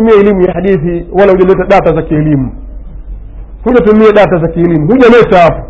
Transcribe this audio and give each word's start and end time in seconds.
kutumia 0.00 0.20
elimu 0.20 0.42
ya 0.42 0.52
hadithi 0.52 1.06
wala 1.12 1.32
hujaleta 1.32 1.64
data 1.66 1.94
za 1.94 2.02
kielimu. 2.02 2.52
Hujatumia 3.64 4.12
data 4.12 4.38
za 4.38 4.48
kielimu. 4.48 4.86
Hujaleta 4.86 5.38
hapo. 5.38 5.66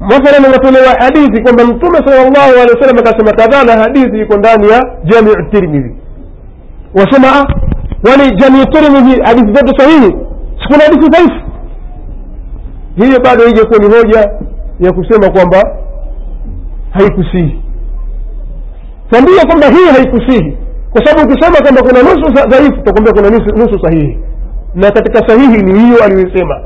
Mathalan 0.00 0.44
unatolewa 0.48 0.88
hadithi 1.00 1.42
kwamba 1.42 1.64
mtume 1.64 1.98
salllahu 1.98 2.50
alehi 2.52 2.70
wasallam 2.74 2.98
akasema 2.98 3.32
kadhaa 3.32 3.82
hadithi 3.82 4.18
iko 4.20 4.36
ndani 4.36 4.68
ya 4.68 4.82
jamiu 5.04 5.34
tirmidhi. 5.50 5.94
Wasema 6.94 7.28
ah, 7.28 7.46
wani 8.10 8.36
jamiu 8.36 8.64
tirmidhi 8.64 9.22
hadithi 9.22 9.52
zote 9.52 9.72
sahihi? 9.78 10.16
Sikuna 10.62 10.84
hadithi 10.84 11.08
dhaifu. 11.10 11.46
Hiyo 12.96 13.20
bado 13.24 13.46
ijakuwa 13.48 13.78
ni 13.78 13.94
hoja 13.94 14.30
ya 14.80 14.92
kusema 14.92 15.30
kwamba 15.30 15.62
haikusihi. 16.90 17.62
Twambia 19.10 19.44
kwamba 19.46 19.66
hii 19.66 19.86
haikusihi 19.96 20.56
kwa 20.92 21.06
sababu 21.06 21.32
ukisema 21.32 21.58
kwamba 21.62 21.82
kuna 21.82 22.02
nusu 22.02 22.48
dhaifu 22.48 22.80
utakwambia 22.80 23.12
kuna 23.12 23.30
nusu, 23.30 23.56
nusu 23.56 23.80
sahihi. 23.84 24.18
Na 24.74 24.90
katika 24.90 25.28
sahihi 25.28 25.62
ni 25.62 25.80
hiyo 25.80 26.04
aliyoisema. 26.04 26.60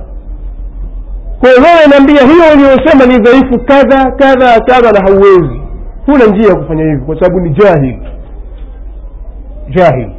Kwa 1.41 1.49
hiyo 1.51 1.63
wewe 1.63 1.87
naambia 1.91 2.23
hiyo 2.23 2.45
uliyosema 2.55 3.07
ni 3.07 3.19
dhaifu 3.25 3.65
kadha 3.65 4.11
kadha 4.11 4.61
kadha 4.61 4.93
na 4.93 5.01
hauwezi. 5.01 5.61
Huna 6.07 6.25
njia 6.27 6.49
ya 6.49 6.55
kufanya 6.57 6.85
hivyo 6.85 7.05
kwa 7.07 7.15
sababu 7.21 7.41
ni 7.41 7.51
jahil 7.51 7.97
jahil 9.71 10.11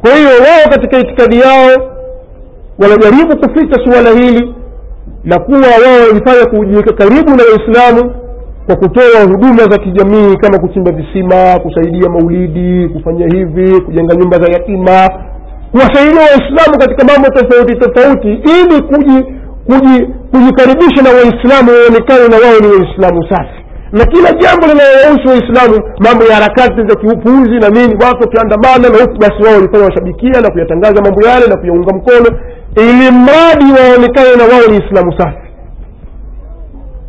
kwa 0.00 0.10
hiyo 0.16 0.28
wao 0.28 0.70
katika 0.70 0.98
itikadi 0.98 1.40
yao 1.40 1.90
wanajaribu 2.78 3.36
kuficha 3.36 3.84
suala 3.84 4.10
hili 4.10 4.54
na 5.24 5.38
kuwa 5.38 5.58
wao 5.58 6.08
walifanya 6.08 6.46
kujiweka 6.46 6.92
karibu 6.92 7.30
na 7.30 7.42
waislamu 7.44 8.14
kwa 8.66 8.76
kutoa 8.76 9.22
huduma 9.30 9.62
za 9.70 9.78
kijamii 9.78 10.36
kama 10.36 10.58
kuchimba 10.58 10.92
visima 10.92 11.58
kusaidia 11.62 12.08
maulidi 12.10 12.88
kufanya 12.88 13.26
hivi 13.26 13.80
kujenga 13.80 14.14
nyumba 14.14 14.36
za 14.38 14.52
yatima 14.52 15.10
kuwasaidia 15.70 16.20
waislamu 16.20 16.78
katika 16.78 17.04
mambo 17.04 17.28
tofauti 17.30 17.74
tofauti 17.76 18.28
ili 18.28 18.82
kuji, 18.82 19.24
kuji, 19.66 20.06
kujikaribisha 20.32 21.02
na 21.02 21.10
waislamu 21.10 21.70
waonekane 21.70 22.28
na 22.28 22.36
wao 22.44 22.58
ni 22.60 22.66
waislamu 22.66 23.26
safi. 23.30 23.58
Na 23.92 24.04
kila 24.04 24.32
jambo 24.32 24.66
linalowahusu 24.66 25.28
waislamu 25.28 25.76
mambo 26.06 26.24
ya 26.24 26.34
harakati 26.34 26.80
za 26.88 26.96
kiupuuzi 27.00 27.56
na 27.64 27.68
nini 27.68 27.94
watu 28.04 28.20
wakiandamana 28.20 28.88
na 28.88 28.98
huku 29.02 29.16
basi 29.20 29.42
wao 29.44 29.54
walikuwa 29.54 29.82
washabikia 29.84 30.40
na 30.40 30.50
kuyatangaza 30.50 31.02
mambo 31.02 31.20
yale 31.28 31.46
na 31.46 31.56
kuyaunga 31.56 31.96
mkono 31.96 32.28
ili 32.76 33.06
mradi 33.22 33.66
waonekane 33.78 34.32
na 34.40 34.44
wao 34.52 34.66
ni 34.70 34.76
islamu 34.84 35.12
safi 35.18 35.41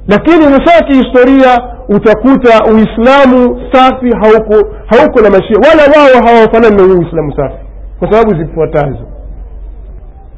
lakini 0.08 0.46
hasa 0.46 0.86
kihistoria 0.86 1.58
utakuta 1.90 2.66
uislamu 2.74 3.62
safi 3.72 4.10
hauko 4.22 4.70
hauko 4.86 5.22
na 5.22 5.30
mashia. 5.30 5.58
Wala 5.70 5.84
wao 5.98 6.24
hawafanani 6.26 6.76
na 6.76 6.84
uislamu 7.00 7.34
safi 7.36 7.56
kwa 8.00 8.12
sababu 8.12 8.36
zifuatazo. 8.44 9.08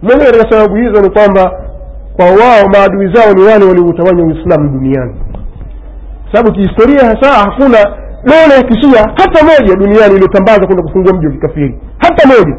Moja 0.01 0.25
katika 0.25 0.51
sababu 0.51 0.75
hizo 0.75 1.01
ni 1.01 1.09
kwamba 1.09 1.51
kwa 2.15 2.25
wao 2.25 2.67
maadui 2.73 3.13
zao 3.13 3.33
ni 3.33 3.41
wale 3.43 3.65
walioutawanya 3.65 4.23
uislamu 4.23 4.69
duniani. 4.69 5.15
Sababu 6.33 6.55
kihistoria 6.55 7.05
hasa 7.05 7.33
hakuna 7.49 7.77
dola 8.23 8.53
ya 8.57 8.63
kishia 8.63 9.01
hata 9.01 9.45
moja 9.45 9.75
duniani 9.75 10.13
iliyotambaza 10.13 10.65
kwenda 10.65 10.83
kufungua 10.83 11.13
mji 11.13 11.25
wa 11.27 11.31
kikafiri. 11.33 11.79
Hata 11.97 12.27
moja. 12.27 12.57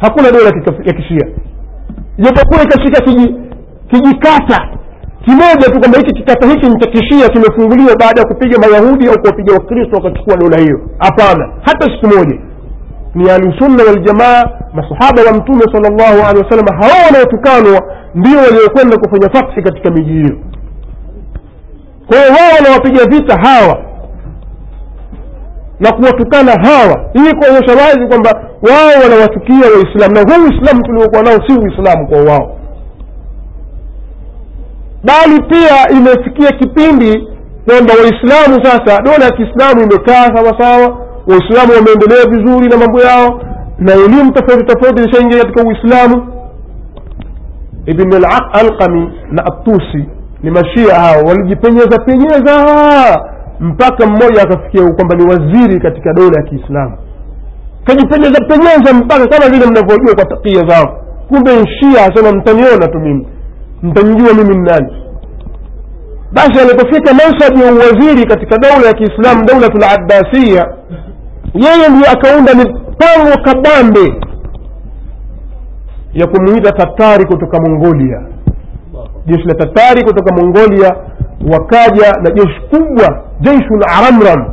Hakuna 0.00 0.30
dola 0.30 0.44
ya 0.84 0.92
kishia. 0.92 1.28
Japokuwa 2.18 2.62
ikashika 2.62 3.00
kiji- 3.04 3.34
kijikata 3.90 4.68
kimoja 5.28 5.66
tu 5.72 5.80
kwamba 5.80 5.98
hiki 5.98 6.12
kikata 6.14 6.48
hiki 6.48 6.66
nchakishia 6.66 7.28
kimefunguliwa 7.28 7.96
baada 7.96 8.20
ya 8.20 8.26
kupiga 8.28 8.58
mayahudi 8.58 9.08
au 9.08 9.20
kuwapiga 9.20 9.52
wakristo 9.54 9.96
wakachukua 9.96 10.36
dola 10.36 10.58
hiyo. 10.58 10.80
Hapana 10.98 11.52
hata 11.62 11.86
siku 11.86 12.06
moja. 12.16 12.38
Ni 13.14 13.30
ahlusunna 13.30 13.84
waljamaa 13.84 14.42
masahaba 14.74 15.22
wa 15.22 15.32
mtume 15.38 15.62
sala 15.72 15.88
llahu 15.90 16.28
alehi 16.28 16.44
wasallam 16.44 16.66
hao 16.80 17.06
wanaotukanwa 17.06 17.94
ndio 18.14 18.38
waliokwenda 18.38 18.96
kufanya 18.96 19.28
fathi 19.34 19.62
katika 19.62 19.90
miji 19.90 20.12
hiyo. 20.12 20.36
Kwa 22.06 22.18
wao 22.18 22.52
wanawapiga 22.58 23.04
vita 23.04 23.36
hawa 23.40 23.78
na 25.80 25.92
kuwatukana 25.92 26.52
hawa 26.52 27.10
ili 27.14 27.36
kuonyesha 27.36 27.72
wazi 27.84 28.06
kwamba 28.08 28.30
wao 28.62 29.02
wanawachukia 29.02 29.66
waislamu 29.76 30.14
na 30.14 30.20
huu 30.20 30.44
uislamu 30.44 30.82
tuliokuwa 30.82 31.22
nao 31.22 31.38
si 31.48 31.52
uislamu 31.60 32.06
kwa 32.08 32.20
wao 32.20 32.57
bali 35.04 35.42
pia 35.42 35.88
imefikia 35.98 36.48
kipindi 36.58 37.28
kwamba 37.66 37.94
waislamu 37.94 38.64
sasa 38.64 39.02
dola 39.02 39.24
ya 39.24 39.30
kiislamu 39.30 39.80
imekaa 39.80 40.26
sawasawa 40.36 40.98
waislamu 41.26 41.72
wameendelea 41.72 42.24
vizuri 42.30 42.68
na 42.68 42.76
mambo 42.76 43.00
yao 43.00 43.40
na 43.78 43.92
elimu 43.92 44.32
tofauti 44.32 44.64
tofauti 44.64 45.02
zishaingia 45.02 45.38
katika 45.42 45.62
uislamu. 45.68 46.32
Ibn 47.86 48.24
alqami 48.52 49.12
na 49.30 49.44
atusi 49.46 50.04
ni 50.42 50.50
mashia 50.50 50.94
hao 50.94 51.22
walijipenyeza 51.24 51.98
penyeza 51.98 52.56
mpaka 53.60 54.06
mmoja 54.06 54.42
akafikia 54.42 54.92
kwamba 54.92 55.16
ni 55.16 55.22
waziri 55.30 55.80
katika 55.80 56.12
dola 56.12 56.40
ya 56.40 56.42
kiislamu. 56.42 56.96
Kajipenyeza 57.84 58.44
penyeza 58.48 58.94
mpaka 58.94 59.26
kama 59.26 59.50
vile 59.54 59.66
mnavyojua 59.66 60.14
kwa 60.14 60.24
takia 60.24 60.68
zao. 60.68 61.00
Kumbe 61.28 61.50
nshia 61.56 62.04
asema 62.06 62.32
mtaniona 62.32 62.88
tu 62.88 62.98
mimi 62.98 63.26
mtanijua 63.82 64.34
mimi 64.34 64.56
ni 64.56 64.64
nani. 64.64 64.92
Basi 66.32 66.60
alipofika 66.60 67.14
mansabu 67.14 67.58
ya 67.64 67.72
uwaziri 67.72 68.26
katika 68.26 68.58
daula 68.58 68.86
ya 68.86 68.92
kiislamu 68.94 69.44
daulatul 69.44 69.84
abbasiya 69.84 70.74
yeye 71.54 71.88
ndiyo 71.88 72.10
akaunda 72.12 72.54
mipango 72.54 73.42
kabambe 73.44 74.14
ya 76.12 76.26
kumwita 76.26 76.72
tatari 76.72 77.26
kutoka 77.26 77.60
mongolia. 77.60 78.22
Jeshi 79.26 79.44
la 79.48 79.54
tatari 79.54 80.04
kutoka 80.04 80.34
mongolia 80.36 80.96
wakaja 81.52 82.12
na 82.22 82.30
jeshi 82.30 82.60
kubwa 82.70 83.22
jeishul 83.40 83.82
aramram 83.98 84.52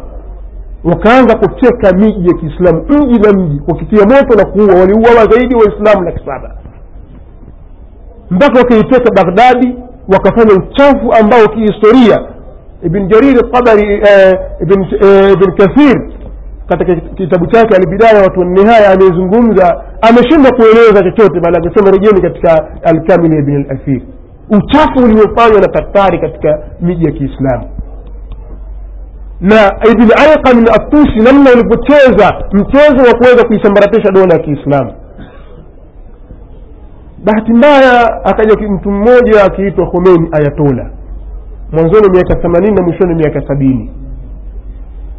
wakaanza 0.83 1.37
kuteka 1.37 1.91
miji 1.97 2.27
ya 2.27 2.33
kiislamu 2.33 2.85
mji 2.89 3.19
na 3.19 3.31
mji 3.33 3.61
wakitia 3.67 4.05
moto 4.05 4.35
na 4.37 4.45
kuua 4.45 4.79
waliuawa 4.79 5.25
zaidi 5.31 5.55
waislamu 5.55 6.05
laki 6.05 6.19
saba 6.25 6.55
mpaka 8.29 8.59
wakaiteka 8.59 9.11
baghdadi 9.15 9.75
wakafanya 10.13 10.53
uchafu 10.55 11.13
ambao 11.21 11.47
kihistoria. 11.47 12.19
Ibn 12.83 13.07
jarir 13.07 13.51
tabari 13.51 13.93
eh, 13.93 14.33
ibn, 14.61 14.81
eh, 14.83 15.31
ibn 15.33 15.51
kathir 15.57 16.01
katika 16.69 16.95
kitabu 16.95 17.47
chake 17.47 17.75
albidaya 17.75 18.21
watu 18.23 18.43
nihaya 18.43 18.91
amezungumza 18.91 19.83
ameshindwa 20.01 20.51
kueleza 20.51 21.03
chochote 21.03 21.39
bali 21.39 21.57
amesema 21.57 21.91
rejeni 21.91 22.21
katika 22.21 22.67
alkamili 22.83 23.37
ibn 23.37 23.55
alathir. 23.55 24.01
Uchafu 24.49 24.99
uliofanywa 25.03 25.61
na 25.61 25.67
tatari 25.67 26.19
katika 26.19 26.59
miji 26.81 27.05
ya 27.05 27.11
kiislamu. 27.11 27.69
Na 29.41 29.71
ibn 29.91 30.03
alqa 30.25 30.53
min 30.55 30.67
atusi 30.69 31.19
namna 31.19 31.49
ulivyocheza 31.51 32.33
mchezo 32.51 33.07
wa 33.11 33.17
kuweza 33.17 33.47
kuisambaratisha 33.47 34.11
dola 34.11 34.33
ya 34.33 34.39
kiislamu 34.39 34.93
bahati 37.23 37.53
mbaya 37.53 38.25
akaja 38.25 38.69
mtu 38.69 38.91
mmoja 38.91 39.43
akiitwa 39.45 39.87
khomeini 39.91 40.29
ayatola. 40.31 40.89
Mwanzoni 41.71 42.09
miaka 42.11 42.35
themanini 42.35 42.75
na 42.75 42.83
mwishoni 42.83 43.15
miaka 43.15 43.47
sabini. 43.47 43.91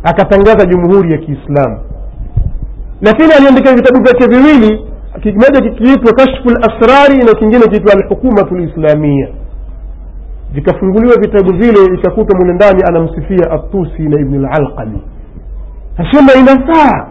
Akatangaza 0.02 0.66
jumhuri 0.66 1.12
ya 1.12 1.18
kiislamu. 1.18 1.80
Lakini 3.00 3.32
aliandika 3.32 3.74
vitabu 3.74 4.04
vyake 4.04 4.26
viwili 4.26 4.86
kimoja 5.22 5.60
kikiitwa 5.60 6.12
kashfu 6.14 6.48
lasrari 6.48 7.18
na 7.18 7.34
kingine 7.34 7.66
kiitwa 7.68 7.92
alhukumatu 7.92 8.54
lislamia 8.56 9.28
vikafunguliwa 10.52 11.16
vitabu 11.20 11.52
vile 11.52 11.94
ikakuta 11.94 12.38
mule 12.38 12.52
ndani 12.52 12.82
anamsifia 12.88 13.50
atusi 13.50 14.02
na 14.02 14.20
Ibnu 14.20 14.40
lalqami 14.40 15.02
asema 15.96 16.32
inafaa 16.40 17.08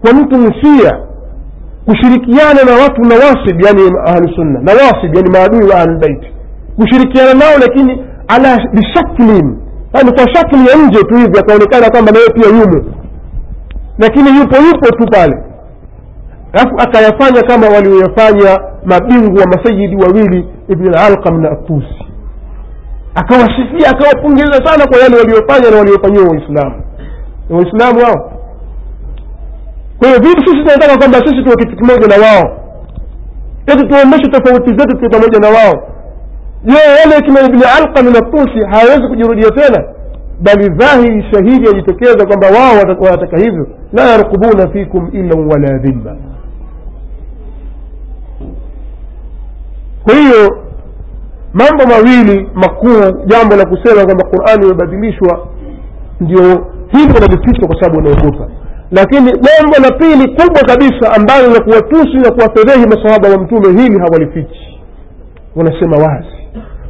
kwa 0.00 0.12
mtu 0.12 0.38
msia 0.38 1.00
kushirikiana 1.88 2.60
na 2.68 2.72
watu 2.82 3.00
nawasib 3.02 3.60
yani 3.66 3.82
ahlusunna 4.06 4.60
nawasib 4.60 5.14
yani 5.16 5.30
maadui 5.30 5.70
wa 5.70 5.76
ahlulbeiti 5.80 6.26
kushirikiana 6.76 7.34
nao 7.34 7.58
lakini 7.60 8.04
ala 8.28 8.58
bishaklin 8.72 9.56
yani 9.94 10.12
kwa 10.12 10.34
shakli 10.34 10.58
ya 10.68 10.76
nje 10.86 10.98
tu 11.02 11.14
hivi 11.16 11.38
akaonekana 11.38 11.90
kwamba 11.90 12.12
nawe 12.12 12.26
pia 12.34 12.48
yumo. 12.48 12.84
Lakini 13.98 14.28
yupo 14.38 14.56
yupo 14.56 14.86
tu 14.86 15.06
pale. 15.10 15.36
Alafu 16.52 16.74
akayafanya 16.78 17.42
kama 17.42 17.66
walioyafanya 17.68 18.60
mabingwa 18.84 19.46
masayidi 19.46 19.96
wawili 19.96 20.48
ibn 20.68 20.94
alqam 20.94 21.40
na 21.40 21.50
atusi 21.50 22.04
akawasifia 23.14 23.90
akawapongeza 23.90 24.64
sana 24.64 24.86
kwa 24.86 24.98
yale 24.98 25.16
waliofanya 25.16 25.70
na 25.70 25.76
waliofanyiwa 25.76 26.24
waislamu. 26.28 26.82
Waislamu 27.50 28.00
hao 28.04 28.32
kwa 29.98 30.08
hiyo 30.08 30.20
vipi 30.20 30.40
sisi 30.40 30.56
tunataka 30.64 30.98
kwamba 30.98 31.18
sisi 31.18 31.42
tuwe 31.44 31.56
kitu 31.56 31.76
kimoja 31.76 32.06
na 32.16 32.26
wao. 32.26 32.58
Eti 33.66 33.86
tuoneshe 33.86 34.30
tofauti 34.30 34.70
zetu 34.70 34.96
tuwe 34.96 35.08
pamoja 35.10 35.38
na 35.38 35.48
wao. 35.48 35.88
Je 36.64 36.74
yale 37.00 37.16
akina 37.16 37.40
ibni 37.40 37.62
alqami 37.78 38.10
min 38.10 38.30
tusi 38.30 38.60
hawawezi 38.70 39.08
kujirudia 39.08 39.50
tena? 39.50 39.84
Bali 40.40 40.68
dhahiri 40.68 41.24
shahidi 41.32 41.66
yajitokeza 41.66 42.26
kwamba 42.26 42.46
wao 42.46 42.76
wanataka 43.00 43.36
hivyo. 43.38 43.66
La 43.92 44.02
yarkubuna 44.10 44.68
fikum 44.72 45.10
illan 45.12 45.46
wala 45.50 45.78
dhimma. 45.78 46.16
Kwa 50.04 50.14
hiyo 50.14 50.58
mambo 51.52 51.84
mawili 51.86 52.50
makuu 52.54 53.24
jambo 53.26 53.56
la 53.56 53.66
kusema 53.66 54.04
kwamba 54.04 54.24
qurani 54.28 54.64
imebadilishwa 54.66 55.46
ndio 56.20 56.66
hivyo 56.88 57.16
inalifichwa 57.16 57.68
kwa 57.68 57.80
sababu 57.80 57.98
unaogopa 57.98 58.48
lakini 58.90 59.24
jambo 59.32 59.76
la 59.82 59.90
pili 59.98 60.28
kubwa 60.34 60.62
kabisa 60.66 61.12
ambalo 61.16 61.46
la 61.54 61.60
kuwatusi 61.60 62.16
na 62.16 62.30
kuwafedhehi 62.32 62.86
masahaba 62.86 63.28
wa 63.28 63.38
mtume 63.38 63.82
hili 63.82 63.98
hawalifichi. 63.98 64.80
Wanasema 65.56 65.96
wazi. 65.96 66.28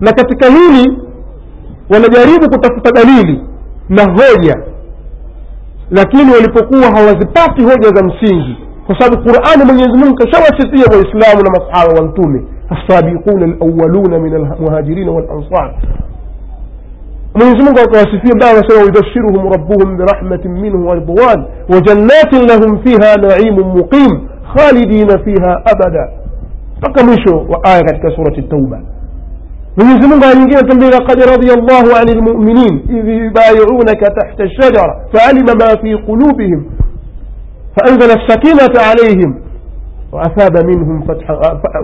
Na 0.00 0.12
katika 0.12 0.46
hili 0.46 0.98
wanajaribu 1.90 2.50
kutafuta 2.50 2.90
dalili 2.92 3.42
na 3.88 4.02
hoja. 4.02 4.56
Lakini 5.90 6.30
walipokuwa 6.32 6.90
hawazipati 6.90 7.62
hoja 7.62 7.88
za 7.88 8.02
msingi 8.04 8.56
kwa 8.86 8.98
sababu 9.00 9.22
qurani 9.22 9.64
mwenyezimungu 9.64 10.04
mungu 10.04 10.16
waislamu 10.92 11.42
na 11.42 11.50
masahaba 11.50 12.00
wa 12.00 12.02
mtume 12.08 12.42
assabiquna 12.70 13.44
alawaluna 13.60 14.18
min 14.18 14.34
almuhajirina 14.34 15.12
walansar. 15.12 15.74
Anasema 18.50 18.82
yubashiruhum 18.86 19.52
rabbuhum 19.52 19.96
birahmatin 19.96 20.52
minhu 20.52 20.86
waridwan 20.88 21.44
wajannatin 21.68 22.48
lahum 22.48 22.78
fiha 22.84 23.16
naimun 23.16 23.66
muqim 23.76 24.28
khalidina 24.56 25.18
fiha 25.24 25.62
abada 25.72 26.08
mpaka 26.78 27.04
mwisho 27.04 27.36
wa 27.48 27.64
aya 27.64 27.82
katika 27.84 28.10
surati 28.16 28.42
tauba 28.42 28.80
mwenyezi 29.76 30.08
mungu 30.08 30.24
aya 30.24 30.34
nyingine 30.34 30.60
tambia 30.62 30.90
laqad 30.90 31.18
radia 31.20 31.56
llahu 31.56 31.96
ani 32.00 32.14
lmuminin 32.14 32.74
idh 32.98 33.08
yubayiunaka 33.24 34.10
tahta 34.10 34.44
lshajara 34.44 34.96
faalima 35.12 35.54
ma 35.54 35.76
fi 35.82 35.96
qulubihim 36.06 36.62
فأنزل 37.76 38.10
السكينة 38.10 38.74
عليهم 38.88 39.34
وأثاب 40.12 40.66
منهم 40.66 41.02
فتحا 41.02 41.34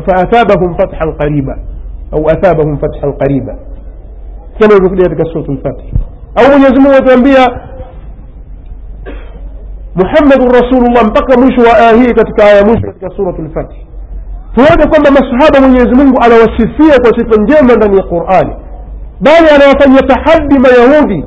فأثابهم 0.06 0.74
فتحا 0.74 1.06
قريبا 1.20 1.56
أو 2.14 2.26
أثابهم 2.26 2.76
فتحا 2.76 3.10
قريبا 3.10 3.56
kama 4.58 4.72
ilivyokuja 4.74 5.02
katika 5.08 5.24
suratul 5.32 5.58
Fatih 5.62 5.92
au 6.34 6.44
Mwenyezi 6.50 6.98
atuambia 6.98 7.46
Muhammadur 9.94 10.52
Rasulullah 10.52 11.04
mpaka 11.04 11.40
mwisho 11.40 11.60
wa 11.62 11.76
aya 11.78 11.92
hii 11.96 12.12
katika 12.12 12.44
aya 12.44 12.64
mwisho 12.64 12.86
katika 12.86 13.10
suratul 13.16 13.50
Fatih 13.54 13.78
tuone 14.54 14.86
kwamba 14.90 15.10
masahaba 15.10 15.60
Mwenyezi 15.60 15.94
Mungu 15.94 16.18
anawasifia 16.24 16.98
kwa 17.02 17.10
sifa 17.18 17.42
njema 17.42 17.74
ndani 17.76 17.96
ya 17.96 18.02
Qur'ani 18.02 18.54
bali 19.20 19.46
anawafanyia 19.54 20.02
tahadi 20.02 20.58
Mayahudi 20.58 21.24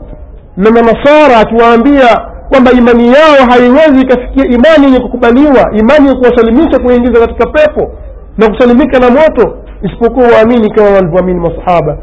na 0.57 0.71
Manasara 0.71 1.39
akiwaambia 1.39 2.07
kwamba 2.49 2.71
imani 2.71 3.07
yao 3.07 3.49
haiwezi 3.49 4.01
ikafikia 4.01 4.45
imani 4.45 4.85
yenye 4.85 4.99
kukubaliwa 4.99 5.71
imani 5.73 6.07
ya 6.07 6.15
kuwasalimisha 6.15 6.79
kuingiza 6.79 7.19
katika 7.27 7.45
pepo 7.49 7.91
na 8.37 8.49
kusalimika 8.49 8.99
na 8.99 9.09
moto 9.09 9.57
isipokuwa 9.81 10.27
waamini 10.27 10.69
kama 10.69 10.89
walivyoamini 10.89 11.39
masahaba 11.39 11.97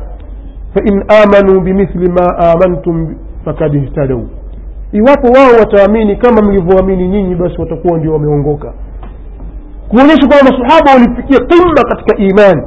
fain 0.75 1.05
amanuu 1.23 1.61
bimithli 1.61 2.09
ma 2.13 2.39
amantum 2.39 3.15
fakad 3.45 3.75
ihtadau, 3.75 4.29
iwapo 4.93 5.27
wao 5.27 5.53
wataamini 5.61 6.17
kama 6.17 6.43
mlivyoamini 6.43 7.09
nyinyi, 7.09 7.35
basi 7.35 7.61
watakuwa 7.61 7.99
ndio 7.99 8.13
wameongoka, 8.13 8.73
kuonyesha 9.89 10.27
kwamba 10.29 10.51
masahaba 10.59 10.91
walifikia 10.93 11.39
qima 11.47 11.83
katika 11.89 12.17
imani 12.17 12.63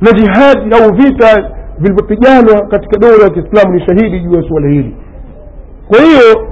na 0.00 0.12
jihadi 0.12 0.74
au 0.74 0.92
vita 0.94 1.50
vilivyopiganwa 1.78 2.66
katika 2.66 2.98
dola 2.98 3.24
ya 3.24 3.30
Kiislamu 3.30 3.74
ni 3.74 3.86
shahidi 3.86 4.20
juu 4.20 4.34
ya 4.36 4.42
suala 4.48 4.68
hili. 4.68 4.96
Kwa 5.88 5.98
hiyo 5.98 6.46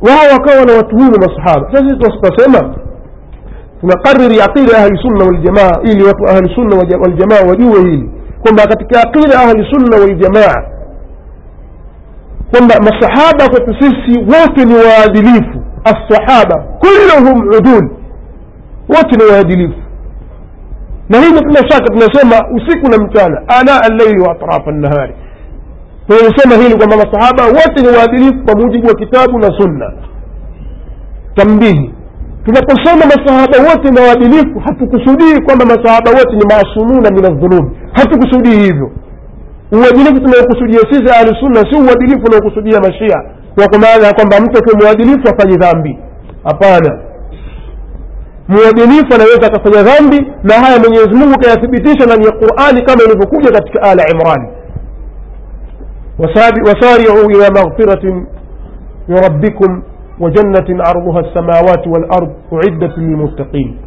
wao 0.00 0.32
wakawa 0.32 0.64
na 0.66 0.72
watuhumu 0.72 1.10
masahaba 1.18 1.72
sasa 1.72 1.84
sisi 1.88 1.96
tunasema 1.96 2.74
tunakariri 3.80 4.40
aqida 4.42 4.78
ahli 4.78 5.24
waljamaa 5.26 5.80
ili 5.82 6.04
watu 6.04 6.24
ahli 6.28 6.54
sunna 6.54 6.76
waljamaa 7.02 7.48
wajue 7.48 7.90
hili 7.90 8.10
kwamba 8.42 8.62
katika 8.66 9.00
aqida 9.02 9.40
ahli 9.40 9.66
sunna 9.72 9.96
waljamaa 9.96 10.64
kwamba 12.50 12.74
masahaba 12.80 13.48
kwetu 13.48 13.74
sisi 13.80 14.18
wote 14.18 14.64
ni 14.64 14.74
waadilifu 14.74 15.62
assahaba 15.84 16.64
kulluhum 16.78 17.48
udul 17.48 17.90
wote 18.88 19.16
ni 19.16 19.32
waadilifu 19.32 19.78
na 21.08 21.18
hili 21.20 21.44
bila 21.46 21.68
shaka 21.70 21.84
tunasema 21.84 22.36
usiku 22.56 22.88
na 22.90 22.98
mchana 23.04 23.42
ana 23.48 23.82
allaili 23.84 24.20
wa 24.20 24.32
atrafa 24.32 24.72
nnahari 24.72 25.14
tunasema 26.06 26.54
hili 26.62 26.76
kwamba 26.76 26.96
masahaba 26.96 27.44
wote 27.44 27.82
ni 27.82 27.88
waadilifu 27.98 28.44
kwa 28.44 28.54
mujibu 28.54 28.86
wa 28.88 28.94
kitabu 28.94 29.38
na 29.38 29.50
sunna 29.58 29.92
tambihi 31.34 31.94
tunaposema 32.44 33.04
masahaba 33.06 33.58
wote 33.70 33.90
ni 33.90 34.00
waadilifu 34.00 34.58
hatukusudii 34.60 35.40
kwamba 35.44 35.64
masahaba 35.64 36.10
wote 36.10 36.36
ni 36.36 36.44
maasumuna 36.50 37.10
min 37.10 37.24
aldhunubi 37.24 37.76
hatukusudii 37.91 38.57
hivyo 38.63 38.91
uadilifu 39.71 40.19
tunaokusudia 40.25 40.79
sisi 40.91 41.11
ahli 41.19 41.35
sunna 41.39 41.59
si 41.71 41.75
uadilifu 41.87 42.25
unaokusudia 42.27 42.79
mashia 42.79 43.17
wa 43.57 43.67
kwa 43.69 43.79
maana 43.79 44.07
ya 44.07 44.13
kwamba 44.13 44.39
mtu 44.39 44.57
akiwa 44.59 44.79
mwadilifu 44.81 45.27
afanye 45.33 45.57
dhambi 45.57 45.99
hapana 46.43 46.99
muadilifu 48.47 49.13
anaweza 49.15 49.47
akafanya 49.47 49.83
dhambi 49.83 50.31
na 50.43 50.53
haya 50.53 50.79
mwenyezi 50.79 51.09
mungu 51.15 51.39
kayathibitisha 51.39 52.05
ndani 52.05 52.25
ya 52.25 52.31
qurani 52.31 52.81
kama 52.81 53.03
ilivyokuja 53.03 53.51
katika 53.51 53.81
ala 53.81 54.03
imrani 54.13 54.47
وسارعوا 56.65 57.25
إلى 57.33 57.47
مغفرة 57.59 58.03
من 59.09 59.17
ربكم 59.25 59.81
وجنة 60.19 60.83
عرضها 60.87 61.19
السماوات 61.19 61.87
والأرض 61.87 62.31
أعدت 62.53 62.97
للمتقين 62.97 63.77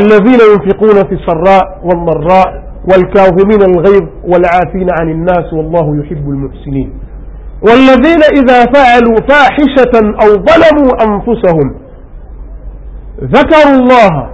الذين 0.00 0.40
ينفقون 0.52 0.96
في 1.08 1.14
السراء 1.14 1.64
والضراء 1.84 2.64
والكاظمين 2.90 3.62
الغيظ 3.70 4.08
والعافين 4.30 4.88
عن 5.00 5.10
الناس 5.10 5.52
والله 5.52 5.96
يحب 6.00 6.28
المحسنين. 6.28 6.92
والذين 7.62 8.22
إذا 8.38 8.58
فعلوا 8.74 9.16
فاحشة 9.28 9.94
أو 10.22 10.28
ظلموا 10.48 10.90
أنفسهم 11.06 11.74
ذكروا 13.20 13.74
الله 13.80 14.28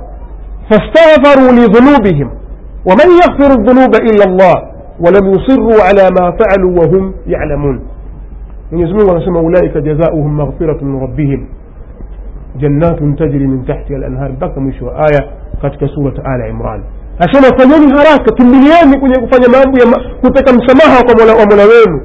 فاستغفروا 0.71 1.53
لذنوبهم 1.53 2.31
ومن 2.89 3.09
يغفر 3.23 3.51
الذنوب 3.61 3.95
إلا 3.95 4.25
الله 4.25 4.55
ولم 5.01 5.25
يصروا 5.35 5.83
على 5.89 6.09
ما 6.21 6.37
فعلوا 6.41 6.73
وهم 6.81 7.15
يعلمون. 7.27 7.81
Mungu 8.73 9.11
anasema 9.11 9.41
ulaika 9.41 9.81
jazaohum 9.81 10.35
maghfiratun 10.35 10.89
min 10.89 11.01
rabbihim 11.01 11.47
jannatun 12.57 13.17
tajri 13.17 13.47
min 13.49 13.65
tahtiha 13.65 13.99
al-anhar, 13.99 14.31
mpaka 14.31 14.61
mwisho 14.61 14.87
wa 14.87 14.97
aya 14.97 15.29
katika 15.63 15.89
surat 15.95 16.19
Ala 16.25 16.49
Imran. 16.49 16.83
Asema 17.19 17.59
fanyeni 17.59 17.93
haraka, 17.93 18.33
kimbilieni 18.37 19.01
kwenye 19.01 19.19
kufanya 19.19 19.49
mambo 19.49 19.79
ya 19.79 19.87
kutaka 20.21 20.53
msamaha 20.53 21.03
kwa 21.05 21.15
mola 21.15 21.35
wa 21.35 21.47
mola 21.47 21.65
wenu. 21.65 22.01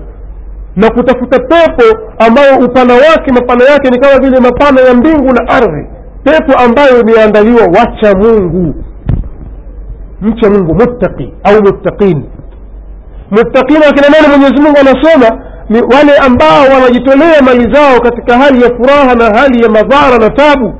Na 0.75 0.89
kutafuta 0.89 1.39
pepo 1.39 1.97
ambayo 2.27 2.57
upana 2.65 2.93
wake 2.93 3.31
mapana 3.33 3.63
yake 3.65 3.89
ni 3.89 3.99
kama 3.99 4.19
vile 4.19 4.39
mapana 4.39 4.81
ya 4.81 4.93
mbingu 4.93 5.33
na 5.33 5.47
ardhi, 5.47 5.87
pepo 6.23 6.53
ambayo 6.65 7.01
imeandaliwa 7.01 7.61
wacha 7.65 8.17
Mungu, 8.17 8.75
mcha 10.21 10.49
Mungu, 10.49 10.73
muttaqi 10.73 11.33
au 11.43 11.61
muttaqin. 11.63 12.23
Muttaqina 13.31 13.87
akina 13.87 14.09
nani? 14.09 14.27
Mwenyezi 14.27 14.61
mungu 14.61 14.77
anasema 14.79 15.41
ni 15.69 15.81
wale 15.81 16.17
ambao 16.27 16.63
wanajitolea 16.73 17.41
mali 17.41 17.73
zao 17.73 17.99
katika 17.99 18.37
hali 18.37 18.61
ya 18.61 18.69
furaha 18.69 19.15
na 19.15 19.39
hali 19.39 19.63
ya 19.63 19.69
madhara 19.69 20.17
na 20.17 20.29
tabu 20.29 20.73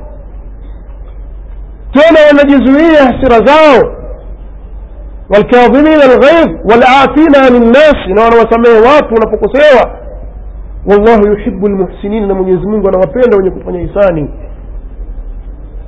tena 1.95 2.19
wanajizuia 2.27 3.03
hasira 3.03 3.45
zao 3.45 3.91
walkadhimina 5.29 6.03
alghaidh 6.03 6.51
walafina 6.71 7.41
ani 7.47 7.59
nnasi 7.59 8.09
na 8.15 8.21
wanawasamehe 8.21 8.79
watu 8.79 9.13
wanapokosewa 9.13 9.91
wallahu 10.87 11.27
yuhibu 11.27 11.67
lmuhsinin 11.67 12.27
na 12.27 12.33
mwenyezi 12.33 12.67
mungu 12.67 12.87
anawapenda 12.87 13.37
wenye 13.37 13.49
kufanya 13.51 13.79
hisani 13.79 14.29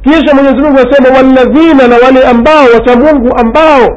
kisha 0.02 0.36
mwenyezi 0.36 0.56
mungu 0.64 0.80
anasema 0.80 1.18
walladhina 1.18 1.88
na 1.88 1.96
wale 2.06 2.28
ambao 2.28 2.66
wacha 2.74 2.96
mungu 2.96 3.30
ambao 3.40 3.88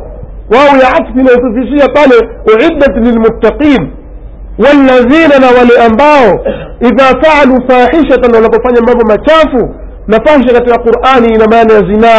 wao 0.55 0.77
ya 0.83 0.89
atfi 0.89 1.21
inayotufishia 1.21 1.89
pale 1.95 2.15
uiddat 2.47 2.97
lilmuttaqin 2.97 3.91
walladhina 4.59 5.39
na 5.39 5.47
wale 5.59 5.85
ambao 5.87 6.45
idha 6.81 7.05
faalu 7.23 7.63
fahishatan 7.69 8.35
wanapofanya 8.35 8.81
mambo 8.87 9.05
machafu 9.09 9.75
نفاهشة 10.15 10.65
يا 10.73 10.79
قرآن 10.87 11.23
إلى 11.35 11.45
مانا 11.55 11.77
زنا 11.91 12.17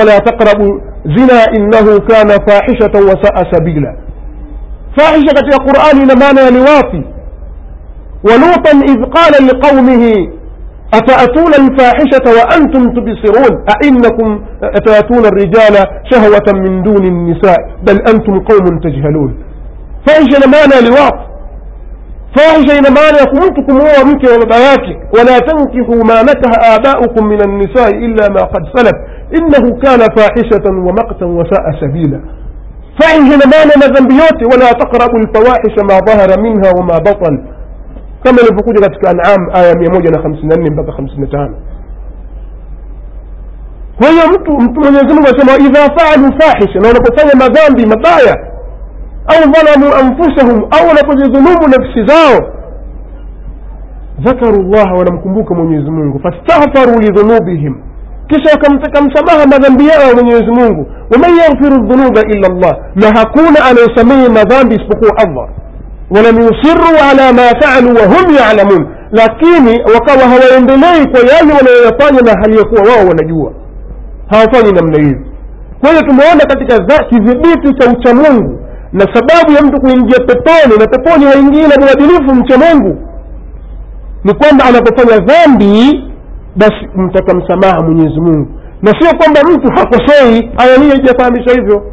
ولا 0.00 0.18
تقرب 0.18 0.60
زنا 1.16 1.40
إنه 1.56 1.86
كان 2.10 2.28
فاحشة 2.46 2.94
وساء 3.08 3.36
سبيلا. 3.52 3.96
فاحشة 4.96 5.38
يا 5.52 5.58
قرآن 5.68 5.96
إلى 6.02 6.14
مانا 6.22 6.42
ولوطا 8.26 8.72
إذ 8.92 9.00
قال 9.16 9.32
لقومه 9.46 10.04
أتأتون 10.94 11.52
الفاحشة 11.62 12.26
وأنتم 12.36 12.82
تبصرون؟ 12.96 13.52
أئنكم 13.74 14.28
أتأتون 14.62 15.24
الرجال 15.26 15.74
شهوة 16.10 16.48
من 16.64 16.82
دون 16.82 17.04
النساء؟ 17.06 17.58
بل 17.86 17.96
أنتم 18.12 18.34
قوم 18.50 18.78
تجهلون. 18.84 19.30
فإن 20.06 20.24
جلمانا 20.24 20.88
لواطي 20.88 21.31
fahisha 22.34 22.78
ina 22.78 22.90
maana 22.90 23.18
ya 23.18 23.26
mtu 23.46 23.62
kumwoa 23.64 24.04
mke 24.06 24.28
wa 24.28 24.38
baba 24.38 24.56
yake 24.56 24.98
wala 25.18 25.40
tankihu 25.40 25.94
ma 26.04 26.22
nakaha 26.22 26.74
abaukum 26.76 27.28
min 27.28 27.40
annisai 27.42 28.04
illa 28.04 28.30
ma 28.30 28.40
qad 28.46 28.64
salaf 28.74 28.96
innahu 29.30 29.76
kana 29.82 30.04
fahishatan 30.16 30.78
wa 30.86 30.92
maktan 30.92 31.30
wa 31.36 31.44
saa 31.50 31.72
sabila 31.80 32.20
fahisha 33.00 33.34
ina 33.34 33.46
maana 33.52 33.72
madhambi 33.86 34.14
yote 34.16 34.44
wala 34.52 34.74
taqrabu 34.74 35.18
lfawahisha 35.18 35.84
ma 35.84 36.00
dhahara 36.06 36.42
minha 36.42 36.70
wama 36.76 37.00
batan 37.00 37.44
kama 38.24 38.40
ilivyokuja 38.40 38.80
katika 38.80 39.10
anam 39.10 39.50
aya 39.54 39.74
mia 39.74 39.90
moja 39.90 40.10
na 40.10 40.22
hamsini 40.22 40.48
na 40.48 40.56
nne 40.56 40.70
mpaka 40.70 40.92
hamsini 40.92 41.20
na 41.20 41.26
tano 41.26 41.56
kwa 43.98 44.08
hiyo 44.08 44.22
mtu 44.28 44.52
mtu 44.52 44.80
mwenyezi 44.80 45.06
mungu 45.14 45.26
anasema 45.28 45.68
idha 45.68 45.80
faalu 45.98 46.32
fahisha 46.40 46.80
na 46.80 46.88
wanapofanya 46.88 47.34
madhambi 47.34 47.86
mabaya 47.86 48.51
au 49.26 49.50
dhalamu 49.52 49.94
anfusahum 49.94 50.58
au 50.70 50.88
wanapojidhulumu 50.88 51.68
nafsi 51.68 52.06
zao 52.06 52.40
dhakaru 54.24 54.62
llaha 54.62 54.94
wanamkumbuka 54.94 55.54
mwenyezi 55.54 55.90
mungu 55.90 56.20
fastaghfaru 56.20 57.00
lidhunubihim 57.00 57.74
kisha 58.26 58.50
wakamtaka 58.52 59.02
msamaha 59.02 59.46
madhambi 59.46 59.86
yao 59.88 60.14
mwenyezi 60.14 60.50
mungu 60.50 60.86
waman 61.12 61.36
yaghfiru 61.36 61.86
dhunuba 61.86 62.20
illa 62.20 62.48
llah 62.48 62.76
na 62.94 63.06
hakuna 63.18 63.64
anayesamehe 63.64 64.28
madhambi 64.28 64.74
isipokuwa 64.74 65.16
allah 65.18 65.48
walam 66.10 66.36
yusiruu 66.36 66.96
ala 67.10 67.32
ma 67.32 67.42
faalu 67.60 67.88
wahum 67.96 68.34
yalamun 68.36 68.86
lakini 69.12 69.82
wakawa 69.94 70.28
hawaendelei 70.28 71.06
kwa 71.12 71.20
yale 71.20 71.52
wanayoyafanya 71.58 72.20
na 72.20 72.40
hali 72.40 72.56
ya 72.58 72.64
kuwa 72.64 72.82
wao 72.82 73.08
wanajua 73.08 73.52
hawafanyi 74.30 74.72
namna 74.72 75.02
hiyo 75.02 75.18
kwa 75.80 75.90
hiyo 75.90 76.02
tumeona 76.02 76.44
katika 76.48 77.02
kidhibiti 77.08 77.74
cha 77.78 77.90
uchamungu 77.92 78.58
na 78.92 79.06
sababu 79.14 79.52
ya 79.52 79.62
mtu 79.62 79.80
kuingia 79.80 80.18
peponi 80.18 80.76
na 80.78 80.86
peponi 80.86 81.24
haingii 81.24 81.62
na 81.62 81.76
mwadilifu 81.80 82.34
mcha 82.34 82.58
mungu. 82.58 83.08
Ni 84.24 84.34
kwamba 84.34 84.64
anapofanya 84.64 85.18
dhambi 85.18 86.04
basi 86.56 86.88
mtaka 86.96 87.34
msamaha 87.34 87.80
mwenyezi 87.82 88.20
mungu. 88.20 88.48
Na 88.82 88.92
sio 89.00 89.18
kwamba 89.18 89.40
mtu 89.50 89.68
hakosei 89.72 90.50
aya 90.58 90.76
hii 90.80 90.88
haijafahamisha 90.90 91.50
hivyo. 91.54 91.92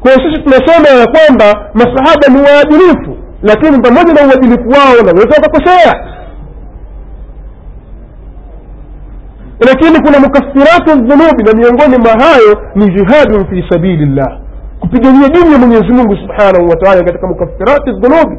Kwa 0.00 0.12
sisi 0.12 0.42
tunasema 0.42 0.88
ya 1.00 1.06
kwamba 1.06 1.70
masahaba 1.74 2.28
ni 2.28 2.40
waadilifu 2.42 3.16
lakini 3.42 3.80
pamoja 3.82 4.12
na 4.14 4.28
uadilifu 4.28 4.68
wao 4.68 4.94
naweza 5.06 5.34
wakakosea. 5.36 5.94
Lakini 9.60 10.00
kuna 10.00 10.18
mukafiratu 10.20 10.90
dhunubi 10.94 11.42
na 11.44 11.52
miongoni 11.52 11.98
mwa 11.98 12.12
hayo 12.12 12.62
ni 12.74 12.84
jihadun 12.90 13.46
fi 13.46 13.64
sabili 13.70 14.06
llah 14.06 14.38
kupigania 14.84 15.28
dini 15.28 15.52
ya 15.52 15.58
mwenyezi 15.58 15.92
mungu 15.92 16.16
subhanahu 16.16 16.68
wataala 16.70 17.04
katika 17.04 17.26
mukafirati 17.26 17.90
dhunubi 17.92 18.38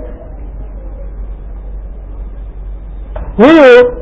hiyo 3.38 3.94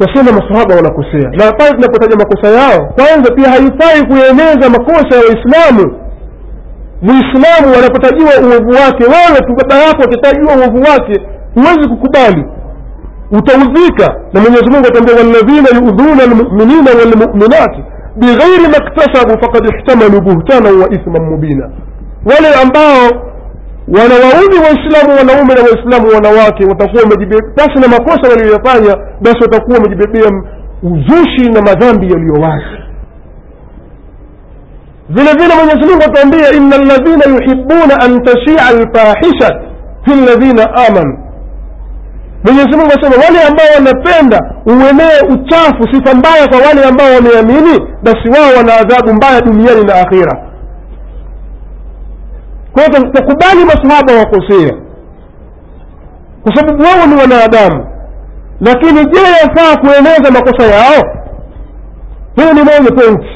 nasema 0.00 0.32
masahaba 0.32 0.74
wanakosea. 0.74 1.30
Na 1.30 1.52
pale 1.52 1.70
tunapotaja 1.70 2.16
makosa 2.16 2.48
yao 2.48 2.92
kwanza 2.94 3.34
pia 3.34 3.48
haifai 3.48 4.06
kueneza 4.06 4.70
makosa 4.70 5.16
ya 5.16 5.22
waislamu. 5.22 6.00
Muislamu 7.02 7.74
wanapotajiwa 7.76 8.30
uovu 8.42 8.70
wake 8.70 9.04
wewe 9.04 9.38
tu 9.46 9.54
baba 9.56 9.74
yako 9.82 10.02
akitajiwa 10.02 10.54
uovu 10.56 10.78
wake 10.90 11.20
huwezi 11.54 11.88
kukubali. 11.88 12.44
Utaudhika 13.30 14.14
na 14.32 14.40
mwenyezi 14.40 14.70
mungu 14.70 14.86
ataambia 14.86 15.14
walladhina 15.16 15.68
yudhuna 15.74 16.26
lmuminina 16.26 16.90
walmuminati 16.98 17.84
bighairi 18.16 18.66
maktasabu 18.76 19.42
fakad 19.42 19.64
ihtamalu 19.74 20.20
buhtanan 20.20 20.74
wa 20.80 20.86
ithman 20.94 21.22
mubina 21.30 21.70
wale 22.24 22.54
ambao 22.62 23.22
wanawaudhi 23.88 24.58
waislamu 24.66 25.10
wanaume 25.18 25.54
na 25.54 25.62
waislamu 25.62 26.08
wanawake 26.14 26.64
watakuwa 26.64 27.02
basi 27.56 27.78
na 27.80 27.88
makosa 27.88 28.28
waliyoyafanya 28.30 28.96
basi 29.20 29.38
watakuwa 29.42 29.76
wamejibebea 29.78 30.30
uzushi 30.82 31.50
na 31.52 31.62
madhambi 31.62 32.12
yaliyo 32.12 32.34
wazi 32.34 32.76
vile 35.08 35.32
vile 35.32 35.54
mwenyezi 35.54 35.90
mungu 35.90 36.02
ataambia 36.04 36.52
ina 36.52 36.76
ladhina 36.78 37.24
yuhibuna 37.34 38.00
an 38.00 38.22
tashia 38.22 38.70
lfahisha 38.72 39.60
fi 40.04 40.10
ladhina 40.26 40.74
amanu 40.88 41.18
mwenyezi 42.46 42.76
mungu 42.76 42.90
asema 42.92 43.16
wale 43.24 43.42
ambao 43.48 43.66
wanapenda 43.74 44.40
uenee 44.66 45.34
uchafu 45.34 45.82
sifa 45.94 46.14
mbaya 46.14 46.48
kwa 46.48 46.58
wale 46.58 46.84
ambao 46.88 47.14
wameamini 47.14 47.80
basi 48.02 48.28
wao 48.40 48.56
wana 48.56 48.74
adhabu 48.74 49.12
mbaya 49.14 49.40
duniani 49.40 49.84
na 49.84 49.94
akhira 49.94 50.42
kwa 52.72 52.82
hiyo 52.82 53.00
tukubali 53.12 53.64
masahaba 53.64 54.12
wakosea 54.12 54.74
kwa 56.42 56.54
sababu 56.56 56.82
wao 56.84 57.06
ni 57.06 57.14
wanadamu. 57.14 57.86
Lakini 58.60 59.04
je 59.04 59.20
yafaa 59.20 59.76
kueneza 59.76 60.30
makosa 60.32 60.64
yao? 60.66 61.02
Hiyo 62.36 62.52
ni 62.52 62.60
moja 62.62 62.90
pointi. 63.02 63.28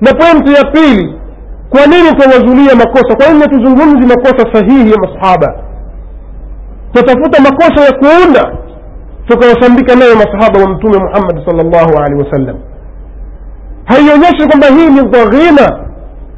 Na 0.00 0.12
pointi 0.14 0.52
ya 0.52 0.64
pili 0.64 1.18
kwa 1.70 1.86
nini 1.86 2.08
tunawazulia 2.12 2.74
makosa? 2.74 3.16
Kwa 3.16 3.26
nini 3.28 3.40
hatuzungumzi 3.42 4.06
makosa 4.06 4.52
sahihi 4.52 4.90
ya 4.90 4.96
masahaba 4.98 5.54
tutafuta 6.94 7.42
makosa 7.42 7.84
ya 7.84 7.92
kuunda 7.92 8.56
tukawasambika 9.28 9.94
nayo 9.96 10.14
masahaba 10.16 10.60
wa 10.60 10.68
mtume 10.70 10.98
muhammadi 10.98 11.40
sal 11.46 11.56
llahu 11.56 11.98
alehi 12.04 12.22
wasallam 12.22 12.56
haionyeshi 13.84 14.46
kwamba 14.48 14.66
hii 14.66 14.86
ni 14.86 15.00
dhaghina 15.08 15.80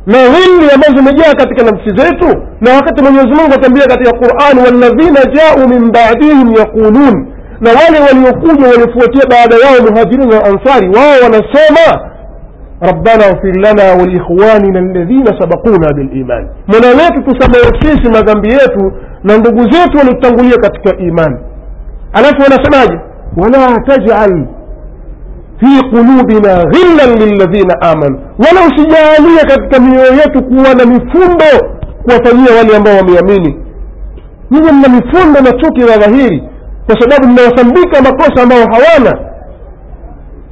na 0.06 0.18
ghilli 0.28 0.70
ambazo 0.74 0.96
zimejaa 0.96 1.32
katika 1.32 1.64
nafsi 1.70 1.90
zetu 1.96 2.42
na 2.60 2.72
wakati 2.74 3.02
mwenyezi 3.04 3.28
mungu 3.28 3.52
atambia 3.54 3.86
katika 3.86 4.12
qurani 4.18 4.60
walladhina 4.60 5.20
jau 5.34 5.68
min 5.68 5.92
badihim 5.92 6.54
yaqulun 6.58 7.26
na 7.60 7.70
wale 7.70 7.98
waliokuja 8.08 8.66
waliofuatia 8.68 9.24
baada 9.30 9.56
yao 9.66 9.90
muhajirin 9.90 10.28
na 10.28 10.44
ansari 10.44 10.88
wao 10.96 11.14
wanasema 11.24 12.10
rabbana 12.80 13.24
ighfir 13.30 13.54
lana 13.60 13.82
waliikhwanina 14.00 14.78
alladhina 14.78 15.40
sabaquna 15.40 15.92
biliman 15.94 16.48
mola 16.66 16.88
wetu 16.88 17.22
tusamehe 17.22 17.80
sisi 17.80 18.10
madhambi 18.12 18.48
yetu 18.48 18.92
na 19.26 19.36
ndugu 19.38 19.62
zetu 19.72 19.98
waliotangulia 19.98 20.56
katika 20.56 20.98
imani. 20.98 21.36
Alafu 22.12 22.42
wanasemaje? 22.42 23.00
Wala 23.36 23.80
tajal 23.80 24.46
fi 25.60 25.88
qulubina 25.90 26.64
ghillan 26.64 27.18
lilladhina 27.18 27.80
amanu. 27.80 28.18
Wala 28.38 28.60
usijaalie 28.66 29.38
katika 29.48 29.80
mioyo 29.80 30.12
yetu 30.14 30.42
kuwa 30.44 30.74
na 30.74 30.84
mifundo 30.84 31.44
kuwafanyia 32.02 32.54
wale 32.58 32.76
ambao 32.76 32.96
wameamini. 32.96 33.56
Nyinyi 34.50 34.72
mna 34.72 34.88
mifundo 34.88 35.40
na 35.40 35.52
chuki 35.52 35.80
za 35.82 35.96
dhahiri 35.98 36.42
kwa 36.86 37.00
sababu 37.00 37.32
mnawasambika 37.32 38.02
makosa 38.02 38.42
ambayo 38.42 38.66
hawana. 38.72 39.18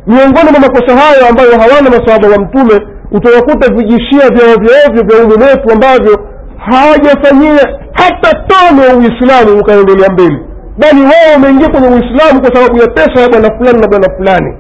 Miongoni 0.07 0.51
mwa 0.51 0.61
makosa 0.61 0.97
hayo 0.97 1.29
ambayo 1.31 1.51
hawana 1.53 1.91
masahaba 1.91 2.29
wa 2.29 2.39
mtume 2.39 2.87
utawakuta 3.13 3.75
vijishia 3.75 4.29
vya 4.31 4.45
ovyoovyo 4.55 5.03
vya 5.09 5.25
umu 5.25 5.45
wetu 5.47 5.73
ambavyo 5.73 6.27
hawajafanyia 6.71 7.79
hata 7.93 8.31
tano 8.47 8.83
ya 8.85 8.97
uislamu 8.97 9.61
ukaendelea 9.61 10.09
mbele. 10.13 10.39
Bali 10.79 11.03
wao 11.03 11.33
wameingia 11.33 11.69
kwenye 11.69 11.87
uislamu 11.89 12.41
kwa 12.41 12.55
sababu 12.55 12.77
ya 12.83 12.89
pesa 12.89 13.21
ya 13.21 13.29
bwana 13.29 13.49
fulani 13.59 13.79
na 13.81 13.89
bwana 13.89 14.09
fulani. 14.17 14.57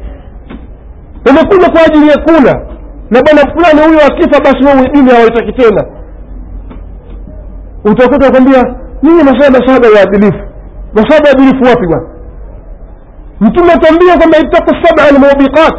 Umekuja 1.30 1.70
kwa 1.70 1.80
ajili 1.86 2.08
ya 2.08 2.18
kula. 2.18 2.54
Na 3.10 3.22
bwana 3.22 3.42
fulani 3.52 3.80
huyo 3.86 4.00
akifa 4.06 4.40
basi 4.40 4.64
wewe 4.66 4.88
dini 4.92 5.10
hawaitaki 5.10 5.52
tena. 5.52 5.84
Utakuta 7.84 8.30
kwambia 8.30 8.64
nyinyi 9.02 9.22
masaba 9.22 9.58
masaba 9.58 9.86
ya 9.86 10.02
adilifu. 10.02 10.44
Masaba 10.94 11.28
ya 11.28 11.32
adilifu 11.34 11.64
wapi 11.64 11.86
bwana? 11.86 12.06
Mtume 13.40 13.72
atambia 13.72 14.16
kwamba 14.18 14.38
itaku 14.38 14.70
saba 14.82 15.02
almubiqat 15.08 15.74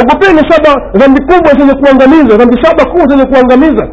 ogopeni 0.00 0.50
saba 0.50 0.90
dhambi 0.94 1.20
kubwa 1.22 1.52
zenye 1.58 1.74
kuangamiza 1.74 2.36
dhambi 2.36 2.56
saba 2.62 2.84
kubwa 2.90 3.06
zenye 3.06 3.24
kuangamiza 3.24 3.88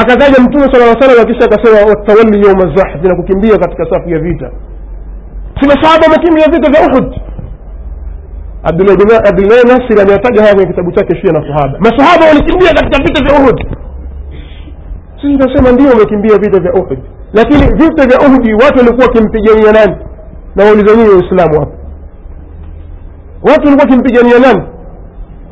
akataja 0.00 0.42
mtume 0.44 0.64
sala 0.72 1.00
salam 1.00 1.16
akisha 1.22 1.44
akasema 1.44 1.78
watawalli 1.88 2.46
yauma 2.46 2.74
zahfi 2.76 3.08
na 3.08 3.16
kukimbia 3.16 3.58
katika 3.58 3.84
safu 3.90 4.08
ya 4.10 4.18
vita 4.18 4.50
si 5.60 5.66
masahaba 5.68 6.04
wamekimbia 6.06 6.46
vita 6.54 6.68
vya 6.72 6.80
uhud 6.88 7.14
abdullahi 8.62 9.68
nasir 9.68 10.00
ameyataja 10.02 10.42
haya 10.42 10.54
kwenye 10.54 10.70
kitabu 10.70 10.92
chake 10.92 11.16
shia 11.20 11.32
na 11.32 11.40
sahaba 11.48 11.78
masahaba 11.78 12.26
walikimbia 12.26 12.68
katika 12.74 13.02
vita 13.04 13.24
vya 13.24 13.40
uhud 13.42 13.58
sisi 15.20 15.38
tunasema 15.38 15.72
ndio 15.72 15.88
wamekimbia 15.90 16.36
vita 16.38 16.60
vya 16.60 16.72
uhud 16.72 16.98
lakini 17.32 17.60
vita 17.60 18.06
vya 18.06 18.18
uhudi 18.28 18.54
watu 18.54 18.78
walikuwa 18.78 19.06
wakimpigania 19.06 19.72
nani 19.72 19.96
na 20.56 20.64
wauliza 20.64 20.92
waislamu 20.92 21.60
hapa 21.60 21.72
watu 23.42 23.64
walikuwa 23.64 23.84
wakimpigania 23.84 24.38
nani 24.38 24.62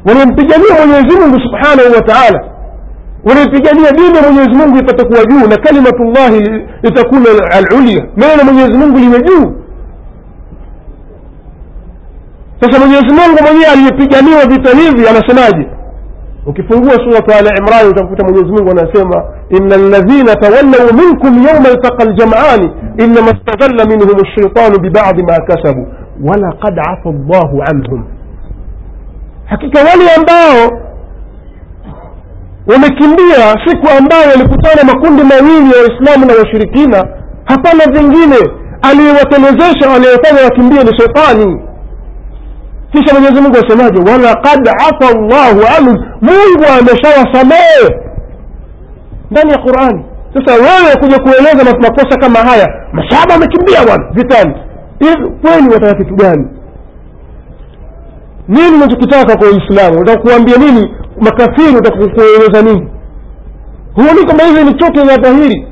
wanampigania 0.08 0.74
mwenyezi 0.86 1.20
mungu 1.20 1.38
subhanahu 1.40 1.94
wa 1.96 2.02
taala 2.02 2.53
wanaipigania 3.24 3.90
dini 3.92 4.16
ya 4.16 4.22
mwenyezi 4.22 4.50
mungu 4.58 4.78
ipate 4.78 5.04
kuwa 5.04 5.24
juu 5.24 5.48
na 5.48 5.56
kalimatullahi 5.56 6.40
litakuna 6.82 7.26
alulia 7.50 8.06
neno 8.16 8.36
la 8.36 8.44
mwenyezi 8.44 8.72
mungu 8.72 8.98
liwe 8.98 9.22
juu. 9.22 9.52
Sasa 12.60 12.78
mwenyezi 12.78 13.06
mungu 13.06 13.38
mwenyewe 13.42 13.66
aliyepiganiwa 13.72 14.46
vita 14.46 14.70
hivi 14.78 15.08
anasemaje? 15.08 15.66
Ukifungua 16.46 16.92
suratu 16.92 17.30
al 17.38 17.58
imrani 17.58 17.88
utakuta 17.90 18.24
mwenyezi 18.24 18.46
mungu 18.52 18.70
anasema 18.70 19.24
ina 19.48 19.76
ladhina 19.76 20.36
tawallau 20.36 20.94
minkum 20.94 21.42
yauma 21.46 21.68
ltaqa 21.68 22.04
ljamani 22.04 22.70
inama 22.98 23.32
stadalla 23.40 23.84
minhum 23.84 24.08
lshaitanu 24.20 24.78
bibadi 24.80 25.22
ma 25.22 25.36
kasabu 25.46 25.86
walaqad 26.24 26.78
afa 26.78 27.10
llahu 27.10 27.62
anhum. 27.70 28.04
Hakika 29.44 29.78
wale 29.78 30.10
ambao 30.16 30.80
wamekimbia 32.66 33.54
siku 33.66 33.86
ambayo 33.98 34.30
yalikutana 34.30 34.84
makundi 34.84 35.22
mawili 35.22 35.70
ya 35.72 35.78
waislamu 35.82 36.26
na 36.26 36.32
washirikina. 36.34 37.04
Hapana 37.44 37.84
vingine 37.92 38.36
aliyewatelezesha 38.82 39.94
aliyewafanya 39.94 40.44
wakimbie 40.44 40.84
ni 40.84 40.96
shetani. 40.98 41.60
Kisha 42.92 43.14
mwenyezi 43.14 43.40
mungu 43.42 43.56
asemaje? 43.56 44.10
Walaqad 44.12 44.68
afa 44.68 45.12
llahu 45.18 45.60
anhum. 45.78 45.96
Mungu 46.20 46.64
ameshawasamehe. 46.78 48.00
Ndani 49.30 49.50
ya 49.52 49.58
qurani. 49.58 50.04
Sasa 50.34 50.52
wewe 50.54 50.96
kuja 51.00 51.18
kueleza 51.18 51.64
makosa 51.64 52.18
kama 52.20 52.38
haya 52.38 52.68
masahaba 52.92 53.32
wamekimbia 53.34 53.84
bwana 53.86 54.04
vitani. 54.12 54.54
Kweli 55.42 55.68
wataka 55.74 55.94
kitu 55.94 56.14
gani? 56.14 56.46
Nini 58.48 58.76
unachokitaka 58.76 59.36
kwa 59.36 59.48
uislamu? 59.48 59.96
Unataka 60.00 60.22
kuambia 60.22 60.56
nini 60.56 60.94
makafiri 61.20 61.76
utaka 61.76 61.96
kueleza 61.96 62.62
nini? 62.62 62.88
Huoni 63.94 64.24
kwamba 64.24 64.44
hivi 64.44 64.64
ni 64.64 64.74
choke 64.74 64.98
za 65.06 65.16
dhahiri? 65.16 65.66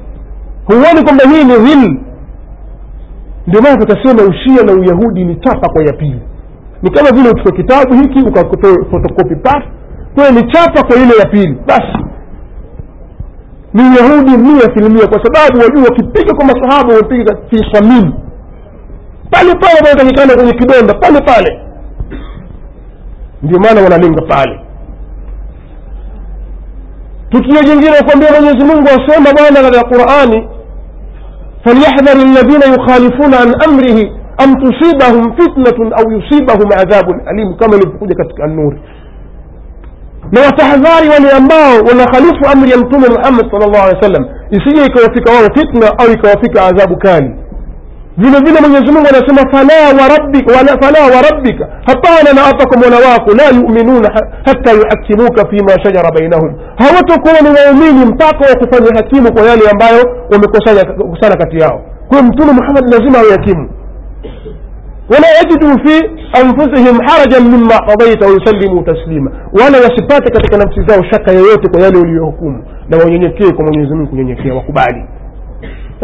Huoni 0.66 1.02
kwamba 1.04 1.24
hii 1.24 1.44
ni 1.44 1.54
dhil 1.56 2.00
ndio 3.46 3.62
maana 3.62 3.76
tukasema 3.86 4.22
ushia 4.22 4.62
na 4.62 4.72
uyahudi 4.72 5.24
ni 5.24 5.36
chapa 5.36 5.68
kwa 5.68 5.82
ya 5.84 5.92
pili. 5.92 6.20
Ni 6.82 6.90
kama 6.90 7.10
vile 7.10 7.30
uchukue 7.30 7.52
kitabu 7.52 7.94
hiki 7.94 8.18
ukakotoe 8.28 8.84
photocopy 8.90 9.34
pass 9.34 9.62
kwayo 10.14 10.30
ni 10.30 10.52
chapa 10.52 10.82
kwa 10.82 10.96
ile 10.96 11.16
ya 11.18 11.26
pili. 11.28 11.56
Basi 11.66 11.98
ni 13.74 13.82
uyahudi 13.82 14.36
mia 14.38 14.56
asilimia 14.70 15.06
kwa 15.06 15.24
sababu 15.24 15.58
wajua 15.62 15.82
wakipiga 15.82 16.34
kwa 16.34 16.44
masahaba 16.44 16.94
wamepiga 16.94 17.36
fi 17.50 17.56
samim 17.72 18.12
pale 19.30 19.54
pale 19.54 19.74
wanatakikana 19.76 20.34
kwenye 20.34 20.52
kidonda 20.52 20.94
pale 20.94 21.20
pale. 21.20 21.60
Ndio 23.42 23.58
maana 23.58 23.80
wanalenga 23.82 24.22
pale 24.22 24.60
tukio 27.32 27.62
jingine 27.62 27.96
kuambia 28.06 28.30
mwenyezi 28.32 28.64
mungu 28.64 28.88
asema 28.88 29.32
bwana 29.32 29.62
katika 29.62 29.84
qurani 29.84 30.48
falyahdhar 31.64 32.16
alladhina 32.16 32.66
yukhalifuna 32.74 33.40
an 33.40 33.54
amrihi 33.68 34.12
am 34.38 34.54
tusibahum 34.56 35.36
fitnatun 35.36 35.92
au 35.92 36.12
yusibahum 36.12 36.72
adhabun 36.78 37.20
alim 37.26 37.54
kama 37.56 37.76
ilivyokuja 37.76 38.14
katika 38.14 38.46
nuri 38.46 38.80
na 40.32 40.40
watahadhari 40.40 41.08
wale 41.08 41.30
ambao 41.30 41.74
wanakhalifu 41.88 42.44
amri 42.52 42.70
ya 42.70 42.76
mtume 42.78 43.08
muhammad 43.08 43.50
sal 43.50 43.60
llahu 43.60 43.76
alehi 43.84 43.96
wa 43.96 44.02
sallam 44.02 44.24
isije 44.50 44.84
ikawafika 44.86 45.32
wao 45.32 45.42
fitna 45.54 45.98
au 45.98 46.12
ikawafika 46.12 46.64
adhabu 46.64 46.96
kali 46.96 47.30
vile 48.16 48.38
vile 48.38 48.60
mwenyezi 48.60 48.92
mungu 48.92 49.08
anasema 49.12 49.50
fala 49.52 50.02
warabbika 50.02 50.54
fala 50.82 51.16
warabbika 51.16 51.68
hapana 51.86 52.32
na 52.32 52.46
apa 52.50 52.66
kwa 52.66 52.76
mola 52.78 52.96
wako 53.08 53.30
la 53.34 53.44
yuminuna 53.58 54.08
hata 54.44 54.72
yuhakimuka 54.72 55.46
fima 55.50 55.82
shajara 55.82 56.10
bainahum. 56.10 56.54
Hawatokuwa 56.76 57.40
ni 57.40 57.48
waumini 57.58 58.04
mpaka 58.06 58.50
wakufanya 58.50 58.90
hakimu 58.96 59.32
kwa 59.32 59.42
yale 59.42 59.70
ambayo 59.70 60.02
wamekosana 60.32 61.36
kati 61.36 61.58
yao. 61.58 61.82
Kwayo 62.08 62.24
mtume 62.24 62.52
muhammad 62.52 62.84
lazima 62.92 63.18
awe 63.18 63.38
wala 65.12 65.26
yajidu 65.28 65.66
fi 65.84 65.94
anfusihim 66.40 66.98
harajan 67.06 67.42
mima 67.48 67.78
qadaita 67.86 68.26
wayusallimu 68.26 68.82
taslima. 68.82 69.30
Wala 69.52 69.78
wasipate 69.78 70.30
katika 70.32 70.56
nafsi 70.56 70.80
zao 70.86 71.04
shaka 71.10 71.32
yoyote 71.32 71.68
kwa 71.70 71.80
yale 71.82 71.98
uliyohukumu 71.98 72.64
na 72.88 72.96
wanyenyekee 72.96 73.52
kwa 73.52 73.64
mwenyezi 73.64 73.94
mungu 73.94 74.10
kunyenyekea 74.10 74.54
wakubali 74.54 75.04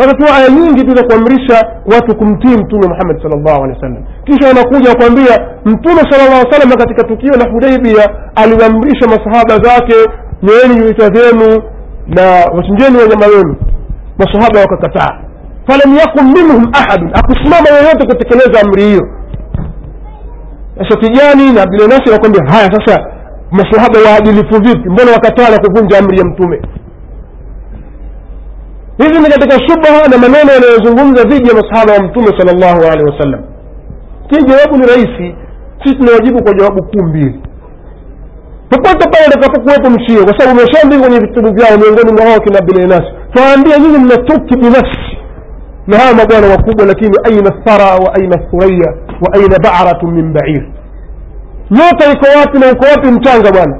tu 0.06 0.24
aya 0.36 0.48
nyingi 0.48 0.84
tu 0.84 0.96
za 0.96 1.02
kuamrisha 1.04 1.56
watu 1.92 2.16
kumtii 2.16 2.56
mtume 2.62 2.86
muhammad 2.88 3.22
sal 3.22 3.30
llahu 3.30 3.64
alehi 3.64 3.78
wa 3.78 3.80
sallam 3.80 4.04
kisha 4.24 4.48
wanakuja 4.48 4.90
wakuambia 4.90 5.34
mtume 5.64 6.00
sala 6.10 6.24
llah 6.30 6.52
salama 6.52 6.76
katika 6.76 7.04
tukio 7.04 7.32
la 7.32 7.50
hudaibia 7.52 8.08
aliwaamrisha 8.34 9.06
masahaba 9.06 9.56
zake 9.58 9.94
nyoeni 10.42 10.86
vichwa 10.86 11.10
vyenu 11.10 11.62
na 12.06 12.22
wachinjeni 12.56 12.96
wanyama 12.98 13.26
wenu. 13.26 13.56
Masahaba 14.18 14.60
wakakataa. 14.60 15.18
Falam 15.66 15.96
yakun 15.96 16.24
minhum 16.24 16.72
ahadun 16.72 17.10
akusimama 17.14 17.68
yoyote 17.68 18.06
kutekeleza 18.06 18.60
amri 18.60 18.82
hiyo. 18.82 19.02
Sasa 20.78 21.52
na 21.52 21.62
abdulnasi 21.62 22.10
wakwambia 22.10 22.42
haya 22.52 22.70
sasa 22.72 23.04
masahaba 23.50 23.98
waadilifu 24.10 24.54
vipi? 24.62 24.88
Mbona 24.90 25.10
wakataa 25.12 25.50
na 25.50 25.58
kuvunja 25.58 25.98
amri 25.98 26.18
ya 26.18 26.24
mtume 26.24 26.60
hizi 28.98 29.18
ni 29.20 29.28
katika 29.30 29.54
shubha 29.68 30.08
na 30.10 30.18
maneno 30.18 30.52
yanayozungumza 30.52 31.24
dhidi 31.24 31.48
ya 31.48 31.54
masahaba 31.54 31.92
wa 31.92 32.02
mtume 32.02 32.26
sal 32.38 32.56
llahu 32.58 32.80
alehi 32.92 33.10
wasallam. 33.10 33.40
Kii 34.28 34.42
jawabu 34.42 34.76
ni 34.76 34.86
rahisi 34.86 35.34
sisi 35.82 35.94
tunawajibu 35.96 36.42
kwa 36.44 36.54
jawabu 36.54 36.82
kuu 36.82 37.02
mbili. 37.02 37.40
Popote 38.70 39.10
pale 39.10 39.24
atakapokuwepo 39.26 39.90
mshio 39.90 40.24
kwa 40.24 40.38
sababu 40.38 40.58
umeshaandika 40.60 41.00
kwenye 41.02 41.18
vitabu 41.20 41.48
vyao 41.54 41.78
miongoni 41.78 42.12
mwa 42.12 42.26
hao 42.30 42.40
kina 42.40 42.60
bilenasi 42.60 43.08
twaambia 43.32 43.78
nyinyi 43.78 43.98
mna 43.98 44.16
tuki 44.16 44.54
binafsi. 44.56 45.08
Na 45.86 45.98
hawa 45.98 46.14
mabwana 46.14 46.46
wakubwa 46.46 46.86
lakini 46.86 47.16
aina 47.24 47.50
thara 47.64 47.84
wa 47.84 48.14
aina 48.14 48.36
thuraya 48.50 48.94
wa 49.20 49.32
aina 49.34 49.56
baratu 49.62 50.06
min 50.06 50.32
bair. 50.32 50.62
Nyota 51.70 52.12
iko 52.12 52.38
wapi 52.38 52.58
na 52.58 52.66
uko 52.72 52.84
wapi 52.90 53.06
mchanga 53.08 53.52
bwana? 53.52 53.76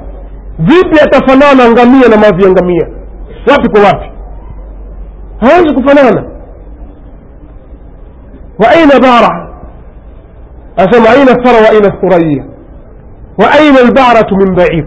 Vipi 0.59 0.99
atafanana 1.05 1.69
ngamia 1.71 2.07
na 2.09 2.17
mavi 2.17 2.43
ya 2.43 2.49
ngamia? 2.51 2.87
Wapi 3.51 3.69
kwa 3.69 3.81
wapi 3.81 4.09
هنزك 5.41 5.89
فنانا 5.89 6.29
وأين 8.59 8.89
بارع 9.01 9.49
أسمع 10.79 11.11
أين 11.13 11.29
الثرى 11.29 11.59
وأين 11.63 11.85
الثرية 11.93 12.49
وأين 13.39 13.75
البارة 13.87 14.29
من 14.41 14.55
بعيد؟ 14.55 14.85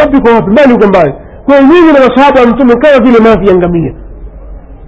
ربك 0.00 0.24
وفي 0.28 0.50
ما 0.50 0.66
نقوم 0.74 0.90
بعيد 0.92 1.14
كوزين 1.46 1.84
من 1.94 2.02
أصحابه 2.10 2.42
أنتم 2.42 2.68
كي 2.80 2.88
يقول 2.88 3.22
ما 3.24 3.32
في 3.44 3.52
أنجمية 3.52 3.94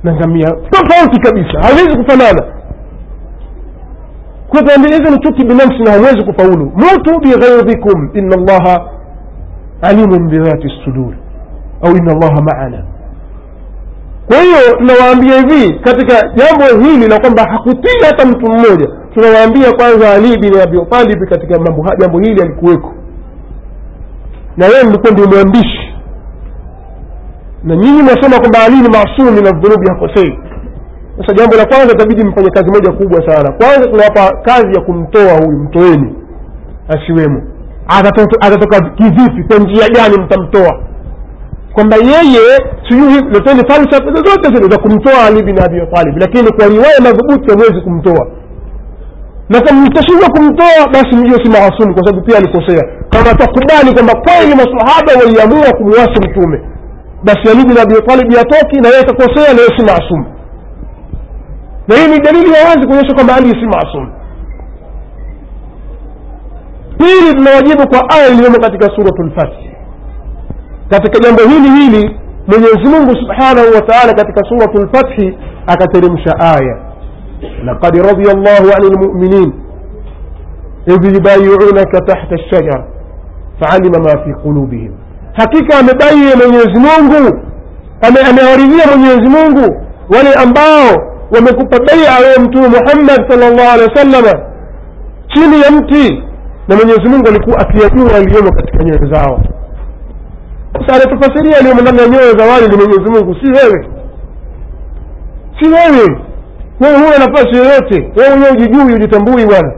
أنجمية 0.07 0.47
تفعلت 0.73 1.29
كبيسة. 1.29 1.59
هنزك 1.59 2.11
فنانا 2.11 2.55
كوزين 4.51 4.81
من 4.81 4.93
إذن 4.93 5.21
تكي 5.21 5.45
بنفسنا 5.45 5.97
هنزك 5.97 6.41
فولو 6.41 6.65
موتوا 6.65 7.19
بغيظكم؟ 7.25 7.99
إن 8.17 8.33
الله 8.33 8.65
عليم 9.85 10.29
بذات 10.29 10.63
الصدور. 10.65 11.15
أو 11.85 11.91
إن 11.91 12.11
الله 12.11 12.35
معنا. 12.53 12.98
Kwa 14.29 14.37
hiyo 14.37 14.59
tunawaambia 14.79 15.35
hivi 15.41 15.79
katika 15.79 16.29
jambo 16.35 16.85
hili 16.89 17.09
la 17.09 17.21
kwamba 17.21 17.43
hakutii 17.51 18.05
hata 18.07 18.27
mtu 18.27 18.47
mmoja 18.51 18.89
tunawaambia 19.15 19.73
kwanza 19.73 20.11
ali 20.15 20.39
bin 20.39 20.61
abi 20.61 21.27
katika 21.27 21.59
mambo 21.59 21.87
jambo 21.99 22.19
hili 22.19 22.43
alikuweko. 22.43 22.95
Na 24.57 24.67
yeye 24.67 24.85
mlikuwa 24.85 25.13
ndio 25.13 25.27
mwandishi. 25.27 25.95
Na 27.65 27.77
nyinyi 27.77 28.03
mnasema 28.03 28.39
kwamba 28.39 28.59
ali 28.67 28.77
ni 28.77 28.89
masum 28.89 29.35
min 29.35 29.47
adhunubi 29.47 29.89
hakosei. 29.89 30.39
Sasa 31.21 31.33
jambo 31.35 31.57
la 31.57 31.65
kwanza 31.67 31.95
itabidi 31.95 32.25
mfanye 32.25 32.51
kazi 32.51 32.71
moja 32.71 32.93
kubwa 32.93 33.27
sana. 33.27 33.53
Kwanza 33.53 33.91
tunawapa 33.91 34.37
kazi 34.43 34.75
ya 34.79 34.81
kumtoa 34.85 35.33
huyu 35.45 35.59
mtoeni 35.59 36.15
asiwemo. 36.89 37.43
Atatoka 38.41 38.81
kivipi 38.91 39.43
kwa 39.49 39.59
njia 39.59 39.89
gani 39.89 40.23
mtamtoa 40.25 40.81
kwamba 41.73 41.97
yeye 41.97 42.59
sijui 42.89 43.15
leteni 43.33 43.63
falsafa 43.71 44.11
zozote 44.15 44.49
zile 44.55 44.69
za 44.71 44.79
kumtoa 44.79 45.25
ali 45.27 45.43
bin 45.43 45.59
abi 45.63 45.81
talib 45.95 46.17
lakini 46.21 46.53
kwa 46.57 46.67
riwaya 46.67 47.01
madhubuti 47.05 47.51
hawezi 47.55 47.81
kumtoa. 47.81 48.27
Na 49.49 49.61
kama 49.61 49.81
mtashindwa 49.87 50.29
kumtoa 50.31 50.89
basi 50.93 51.17
mjue 51.17 51.39
si 51.45 51.51
maasumu 51.51 51.95
kwa 51.95 52.03
sababu 52.07 52.27
pia 52.27 52.37
alikosea. 52.39 52.85
Kama 53.11 53.31
atakubali 53.31 53.93
kwamba 53.95 54.13
kweli 54.25 54.55
masahaba 54.61 55.13
waliamua 55.21 55.73
kumwasi 55.79 56.21
mtume 56.29 56.61
basi 57.25 57.51
ali 57.51 57.65
bin 57.69 57.79
abi 57.79 57.95
talib 58.07 58.33
yatoki 58.33 58.77
na 58.81 58.89
yeye 58.89 59.01
atakosea 59.01 59.55
na 59.55 59.61
yeye 59.61 59.73
si 59.79 59.85
maasumu 59.85 60.27
na 61.89 61.97
hii 61.97 62.09
ni 62.13 62.19
dalili 62.21 62.53
ya 62.53 62.65
wazi 62.69 62.87
kuonyesha 62.87 63.15
kwamba 63.15 63.35
ali 63.37 63.49
si 63.49 63.67
maasumu 63.67 64.13
pili 66.99 67.35
tunawajibu 67.35 67.89
kwa 67.89 68.11
aya 68.11 68.29
iliyomo 68.29 68.59
katika 68.61 68.87
suratu 68.97 69.23
lfathi 69.23 69.71
katika 70.91 71.19
jambo 71.19 71.43
hili 71.43 71.71
hili 71.71 72.17
mwenyezi 72.47 72.89
mungu 72.91 73.17
subhanahu 73.17 73.75
wa 73.75 73.81
taala 73.81 74.15
katika 74.15 74.49
suratu 74.49 74.83
lfathi 74.83 75.39
akateremsha 75.67 76.39
aya. 76.41 76.79
Laqad 77.65 77.97
radia 77.97 78.35
llahu 78.35 78.73
ani 78.77 78.91
lmuminin 78.95 79.53
idh 80.87 81.05
yubayiunaka 81.15 82.01
tahta 82.01 82.35
lshajara 82.35 82.85
faalima 83.61 83.99
ma 83.99 84.11
fi 84.25 84.33
qulubihim. 84.43 84.93
Hakika 85.33 85.79
amebaie 85.79 86.35
mwenyezi 86.37 86.81
mungu 86.81 87.41
amewaridhia 88.31 88.87
mwenyezi 88.97 89.31
mungu 89.37 89.77
wale 90.17 90.35
ambao 90.35 91.05
wamekupa 91.35 91.79
beia 91.79 92.19
wewe 92.23 92.39
mtume 92.49 92.69
muhammad 92.69 93.31
sal 93.31 93.39
llahu 93.39 93.71
alehi 93.73 93.91
wa 93.91 93.97
sallama 93.97 94.45
chini 95.29 95.61
ya 95.63 95.71
mti. 95.71 96.23
Na 96.69 96.77
mwenyezi 96.77 97.09
mungu 97.09 97.29
alikuwa 97.29 97.59
akiyajua 97.59 98.13
yaliyomo 98.13 98.51
katika 98.53 98.85
nyoyo 98.85 99.13
zao 99.15 99.41
anatufasiria 100.87 101.59
aliyomo 101.59 101.81
ndani 101.81 101.99
ya 101.99 102.09
nyoyo 102.09 102.33
za 102.39 102.45
wale 102.45 102.69
ni 102.69 102.77
mwenyezi 102.77 103.11
mungu. 103.11 103.35
Si 103.41 103.47
wewe. 103.51 103.89
Si 105.61 105.69
wewe. 105.69 106.07
Wewe 106.81 106.97
huna 106.97 107.19
nafasi 107.27 107.57
yoyote. 107.59 108.13
Wewe 108.17 108.31
mwenyewe 108.31 108.51
ujijui 108.53 108.95
ujitambui 108.95 109.47
bwana. 109.47 109.73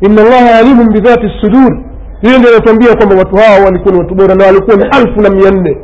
Inna 0.00 0.22
allaha 0.22 0.58
alimun 0.58 0.92
bidhati 0.92 1.26
sudur. 1.40 1.72
Hiyo 2.20 2.38
ndio 2.38 2.50
anatuambia 2.50 2.94
kwamba 2.96 3.14
watu 3.16 3.36
hawa 3.36 3.64
walikuwa 3.64 3.94
ni 3.94 4.00
watu 4.00 4.14
bora 4.14 4.34
na 4.34 4.46
walikuwa 4.46 4.76
ni 4.76 4.84
alfu 4.84 5.20
na 5.20 5.30
mia 5.30 5.50
nne. 5.50 5.76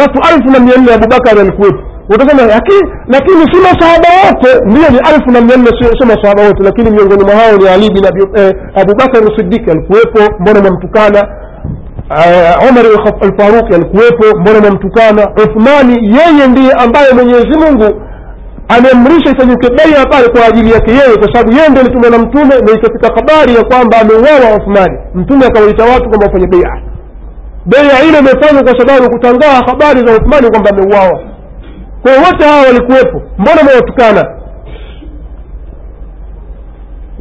Watu 0.00 0.18
alfu 0.28 0.50
na 0.50 0.58
mia 0.60 0.76
nne 0.76 0.94
abubakari 0.94 1.40
alikuwepo. 1.40 1.78
Utasema 2.08 2.42
lakini 3.08 3.42
si 3.52 3.58
masahaba 3.62 4.08
wote. 4.24 4.50
Ndio 4.66 4.88
ni 4.90 4.98
alfu 4.98 5.30
na 5.30 5.40
mia 5.40 5.56
nne 5.56 5.68
sio 5.98 6.06
masahaba 6.06 6.42
wote 6.46 6.62
lakini 6.62 6.90
miongoni 6.90 7.24
mwa 7.24 7.34
hao 7.34 7.56
ni 7.56 7.68
ali 7.68 7.90
bin 7.90 8.04
eh, 8.36 8.54
abubakari 8.74 9.36
sidiki 9.36 9.70
alikuwepo 9.70 10.20
mbona 10.40 10.60
mwamtukana? 10.60 11.20
uh, 11.22 11.43
umar 12.70 12.84
alfaruqi 13.22 13.74
alikuwepo 13.74 14.38
mbona 14.40 14.60
mwamtukana 14.60 15.28
uthmani 15.44 15.94
yeye 16.16 16.46
ndiye 16.48 16.72
ambaye 16.72 17.12
mwenyezi 17.12 17.58
mungu 17.58 18.02
ameamrisha 18.68 19.30
ifanyike 19.30 19.68
beia 19.70 20.06
pale 20.06 20.28
kwa 20.28 20.46
ajili 20.46 20.72
yake 20.72 20.90
yeye 20.90 21.16
kwa 21.18 21.32
sababu 21.32 21.52
yeye 21.56 21.68
ndio 21.68 21.80
alitumwa 21.82 22.10
na 22.10 22.18
mtume 22.18 22.54
na 22.60 22.72
ikafika 22.72 23.14
habari 23.14 23.54
ya 23.54 23.64
kwamba 23.64 23.98
ameuawa 24.00 24.56
uthmani. 24.56 24.98
Mtume 25.14 25.46
akawaita 25.46 25.84
watu 25.84 26.08
kwamba 26.08 26.26
wafanye 26.26 26.46
beia. 26.46 26.82
Beia 27.66 28.02
ile 28.08 28.18
imefanywa 28.18 28.62
kwa 28.62 28.78
sababu 28.78 29.10
kutangaa 29.10 29.60
habari 29.66 30.06
za 30.06 30.12
uthmani 30.16 30.50
kwamba 30.50 30.70
ameuawa. 30.70 31.20
Kwa 32.02 32.12
wote 32.12 32.44
hawa 32.44 32.62
walikuwepo 32.66 33.22
mbona 33.38 33.62
mwawatukana 33.62 34.24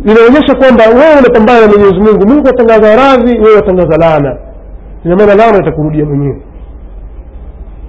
inaonyesha 0.06 0.56
kwamba 0.56 0.84
wewe 0.88 1.16
unapambana 1.20 1.62
na 1.62 1.68
mwenyezi 1.68 2.00
mungu. 2.00 2.28
Mungu 2.28 2.48
atangaza 2.50 2.96
radhi 2.96 3.40
wewe 3.40 3.58
atangaza 3.60 3.98
laana 3.98 4.38
inamaana 5.06 5.36
laana 5.36 5.58
itakurudia 5.58 6.06
mwenyewe 6.06 6.42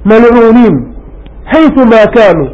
maluunin 0.05 0.95
haithu 1.45 1.81
ma 1.87 2.07
kanu 2.15 2.51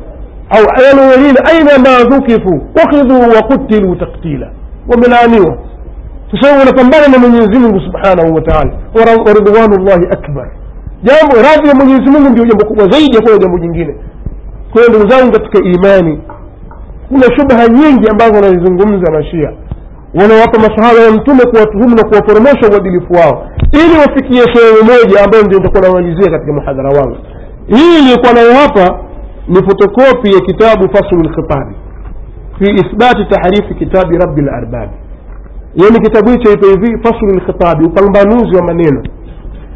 au 0.51 0.65
maluunin 0.77 1.37
aina 1.51 1.79
ma 1.79 2.05
dhukifu 2.11 2.61
ukhidhu 2.85 3.21
wa 3.37 3.43
kutiluu 3.43 3.95
taktila 3.97 4.51
wamelaaniwa 4.89 5.59
sasa 6.41 6.63
unapambana 6.63 7.09
na 7.09 7.19
mwenyezi 7.19 7.59
mungu 7.59 7.81
subhanahu 7.81 8.35
wa 8.35 8.41
taala 8.43 8.73
wa 9.27 9.33
ridwanu 9.33 9.85
llahi 9.85 10.07
akbar 10.11 10.51
jambo 11.03 11.37
radhi 11.37 11.69
ya 11.69 11.75
mwenyezi 11.75 12.11
mungu 12.11 12.29
ndio 12.29 12.45
jambo 12.45 12.67
kubwa 12.67 12.89
zaidi 12.89 13.17
ya 13.17 13.23
kuwa 13.23 13.39
jambo 13.39 13.59
jingine 13.59 13.95
kwa 14.73 14.83
hiyo 14.83 14.89
ndugu 14.95 15.11
zangu 15.11 15.33
katika 15.33 15.59
imani 15.69 16.21
kuna 17.09 17.23
shubha 17.37 17.69
nyingi 17.69 18.09
ambazo 18.09 18.35
wanazizungumza 18.35 19.13
mashia 19.13 19.53
wanawapa 20.15 20.59
masahaba 20.59 21.01
ya 21.01 21.11
mtume 21.11 21.45
kuwatuhumu 21.51 21.97
na 21.97 22.05
kuwaporomosha 22.05 22.69
uadilifu 22.73 23.13
wao 23.13 23.47
ili 23.73 23.99
wafikie 23.99 24.43
sehemu 24.55 24.83
moja 24.93 25.25
ambayo 25.25 25.43
ndio 25.45 25.59
nitakuwa 25.59 25.83
namalizia 25.83 26.31
katika 26.31 26.53
muhadhara 26.53 26.89
wangu. 27.01 27.17
Hii 27.67 27.99
iliyokuwa 28.03 28.33
nayo 28.33 28.53
hapa 28.55 28.99
ni 29.49 29.57
fotokopi 29.57 30.29
ya 30.35 30.41
kitabu 30.41 30.83
faslu 30.97 31.19
lkhitabi 31.19 31.75
fi 32.59 32.65
ithbati 32.71 33.25
tahrifi 33.25 33.75
kitabi 33.75 34.19
rabi 34.19 34.41
larbabi 34.43 34.93
yani 35.75 35.99
kitabu 36.01 36.31
hicho 36.31 36.53
ipo 36.53 36.67
hivi 36.67 36.99
faslu 37.03 37.29
lkhitabi 37.29 37.85
upambanuzi 37.85 38.57
wa 38.57 38.63
maneno. 38.63 39.03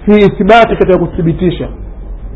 Fi 0.06 0.12
ithbati 0.12 0.76
katika 0.76 0.98
kuthibitisha. 0.98 1.68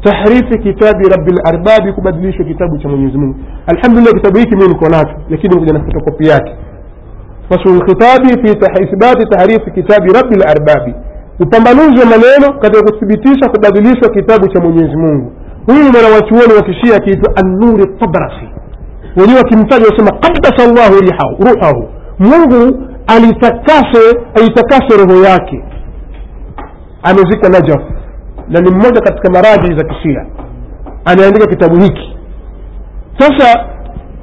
Tahrifi 0.02 0.58
kitabi 0.58 1.08
rabi 1.08 1.32
larbabi 1.44 1.92
kubadilishwa 1.92 2.44
kitabu 2.44 2.78
cha 2.78 2.88
mwenyezi 2.88 3.18
mungu. 3.18 3.34
Alhamdulillah 3.66 4.14
kitabu 4.14 4.38
hiki 4.38 4.56
mii 4.56 4.68
niko 4.68 4.88
nacho 4.88 5.14
lakini 5.30 5.56
kuja 5.58 5.72
na 5.72 5.80
fotokopi 5.84 6.28
yake. 6.28 6.54
Faslu 7.48 7.74
lkhitabi 7.74 8.28
fi 8.28 8.52
ithbati 8.84 9.26
tahrifi 9.26 9.70
kitabi 9.70 10.12
rabi 10.12 10.36
larbabi 10.36 10.94
upambanuzi 11.40 11.98
wa 12.00 12.06
maneno 12.06 12.58
katika 12.60 12.82
kuthibitisha 12.82 13.48
kubadilishwa 13.50 14.08
kitabu 14.10 14.48
cha 14.48 14.60
mwenyezi 14.60 14.96
mungu. 14.96 15.32
Huyu 15.66 15.82
ni 15.82 15.90
mwanawachuoni 15.90 16.52
wa 16.56 16.62
kishia 16.62 16.96
akiitwa 16.96 17.36
annuri 17.36 17.86
tabrasi 18.00 18.48
wenyewe 19.16 19.38
wakimtaja 19.38 19.86
wasema 19.90 20.10
qaddasa 20.10 20.66
llahu 20.72 20.94
ruhahu. 21.40 21.88
Mungu 22.18 22.82
alitakase 23.06 24.18
aitakase 24.34 24.96
roho 25.06 25.24
yake. 25.24 25.64
Amezika 27.02 27.48
najaf. 27.48 27.82
Na 28.48 28.60
ni 28.60 28.70
mmoja 28.70 29.00
katika 29.00 29.30
maraji 29.30 29.76
za 29.78 29.84
kishia. 29.84 30.26
Anaandika 31.04 31.46
kitabu 31.46 31.80
hiki. 31.80 32.16
Sasa 33.18 33.64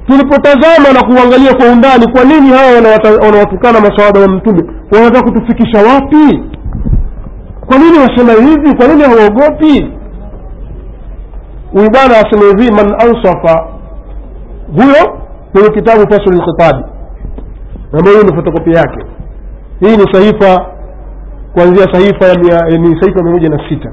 tulipotazama 0.06 0.92
na 0.94 1.02
kuangalia 1.02 1.54
kwa 1.54 1.66
undani 1.72 2.12
kwa 2.12 2.24
nini 2.24 2.48
hawa 2.50 2.72
wanawatukana 3.26 3.80
masawada 3.80 4.20
wa 4.20 4.28
mtume 4.28 4.62
wanataka 4.92 5.22
kutufikisha 5.32 5.78
wapi 5.78 6.42
kwa 7.66 7.78
nini 7.78 7.98
wasema 7.98 8.32
hivi? 8.32 8.76
Kwa 8.76 8.86
nini 8.88 9.02
hawaogopi? 9.02 9.92
Huyu 11.72 11.90
bwana 11.90 12.14
asema 12.18 12.42
hivi 12.44 12.72
man 12.72 12.94
ansafa. 12.94 13.66
Huyo 14.72 15.18
kwenye 15.52 15.68
kitabu 15.68 16.00
faslu 16.12 16.32
lkhitabi 16.32 16.84
ambayo 17.98 18.22
ni 18.22 18.36
fotokopi 18.36 18.70
yake. 18.72 18.98
Hii 19.80 19.96
ni 19.96 20.12
sahifa 20.12 20.66
kuanzia 21.54 21.86
sahifa 21.92 22.24
ya 22.26 22.34
ni 22.78 23.00
sahifa 23.00 23.22
mia 23.22 23.32
moja 23.32 23.48
na 23.48 23.68
sita. 23.68 23.92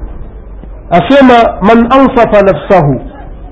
Asema 0.90 1.34
man 1.62 1.78
ansafa 1.92 2.42
nafsahu. 2.42 3.00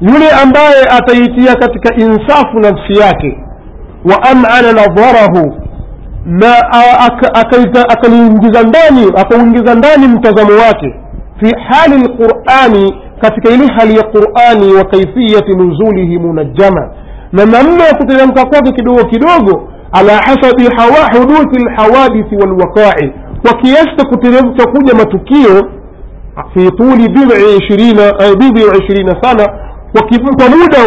Yule 0.01 0.31
ambaye 0.43 0.81
ataitia 0.99 1.55
katika 1.55 1.95
insafu 1.95 2.59
nafsi 2.59 3.01
yake 3.01 3.39
wa 4.11 4.23
amana 4.31 4.73
nadharahu 4.73 5.62
na 6.27 6.55
akaliingiza 7.89 8.63
ndani 8.63 9.13
akauingiza 9.17 9.75
ndani 9.75 10.09
mtazamo 10.09 10.53
wake. 10.53 10.95
Fi 11.41 11.55
hali 11.69 11.97
lqurani 12.05 12.95
katika 13.21 13.51
ile 13.55 13.67
hali 13.67 13.97
ya 13.97 14.03
qurani 14.03 14.73
wa 14.75 14.85
kaifiyati 14.85 15.53
nuzulihi 15.57 16.19
munajjama. 16.19 16.91
Na 17.33 17.45
namna 17.45 17.85
ya 17.85 17.95
kuteremka 17.95 18.45
kwake 18.47 18.73
kidogo 18.73 19.05
kidogo 19.05 19.69
ala 19.93 20.13
hasabi 20.17 20.65
huduthi 21.19 21.65
lhawadithi 21.65 22.37
walwaqai. 22.37 23.13
Kwa 23.43 23.55
kiasi 23.61 23.97
cha 23.97 24.05
kuteremka 24.05 24.67
kuja 24.67 24.95
matukio 24.95 25.69
fi 26.55 26.71
tuli 26.71 27.09
bid'i 27.09 27.57
ishirina 28.79 29.23
sana 29.23 29.49
kwa 29.93 30.49
muda 30.49 30.79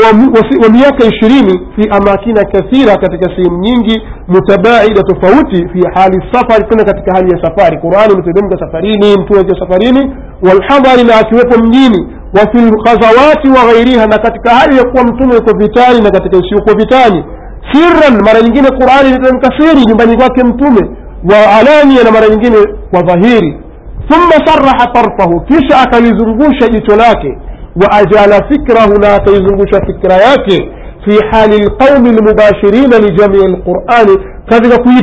wa, 0.64 0.70
miaka 0.70 1.06
ishirini 1.06 1.60
fi 1.76 1.90
amakina 1.90 2.44
kathira 2.46 2.96
katika 2.98 3.36
sehemu 3.36 3.58
nyingi 3.60 4.02
mutabaida 4.28 5.04
tofauti 5.04 5.56
fi 5.74 5.82
hali 5.94 6.24
safari 6.32 6.64
tena 6.70 6.84
katika 6.84 7.16
hali 7.16 7.32
ya 7.32 7.44
safari 7.44 7.78
qurani 7.78 8.14
imeteremka 8.14 8.58
safarini 8.60 9.14
mtume 9.22 9.40
akiwa 9.40 9.60
safarini 9.60 10.16
walhadhari 10.42 11.04
na 11.04 11.16
akiwepo 11.20 11.58
mjini 11.64 12.08
wa 12.34 12.40
fi 12.52 12.58
lghazawati 12.58 13.48
wa 13.50 13.74
ghairiha 13.74 14.08
na 14.08 14.18
katika 14.18 14.50
hali 14.56 14.78
ya 14.78 14.84
kuwa 14.84 15.04
mtume 15.04 15.36
yuko 15.36 15.58
vitani 15.58 16.02
na 16.02 16.12
katika 16.12 16.38
isiyokuwa 16.38 16.76
vitani 16.76 17.24
sirran 17.72 18.22
mara 18.26 18.42
nyingine 18.42 18.68
qurani 18.68 19.10
inateremka 19.10 19.50
siri 19.60 19.82
nyumbani 19.88 20.18
kwake 20.18 20.44
mtume 20.44 20.90
wa 21.32 21.40
alania 21.60 22.04
na 22.04 22.12
mara 22.12 22.28
nyingine 22.28 22.58
kwa 22.92 23.02
dhahiri 23.02 23.60
thumma 24.10 24.46
saraha 24.48 24.88
tarfahu 24.94 25.40
kisha 25.42 25.82
akalizungusha 25.82 26.68
jicho 26.68 26.96
lake 26.96 27.38
وأجال 27.82 28.32
فكره 28.52 28.90
لا 29.04 29.18
تيزنغش 29.18 29.72
فكرياك 29.88 30.48
في 31.06 31.14
حال 31.32 31.52
القوم 31.54 32.06
المباشرين 32.06 32.92
لجميع 33.04 33.46
القرآن. 33.54 34.08
كذلك 34.50 34.82
كي 34.86 35.00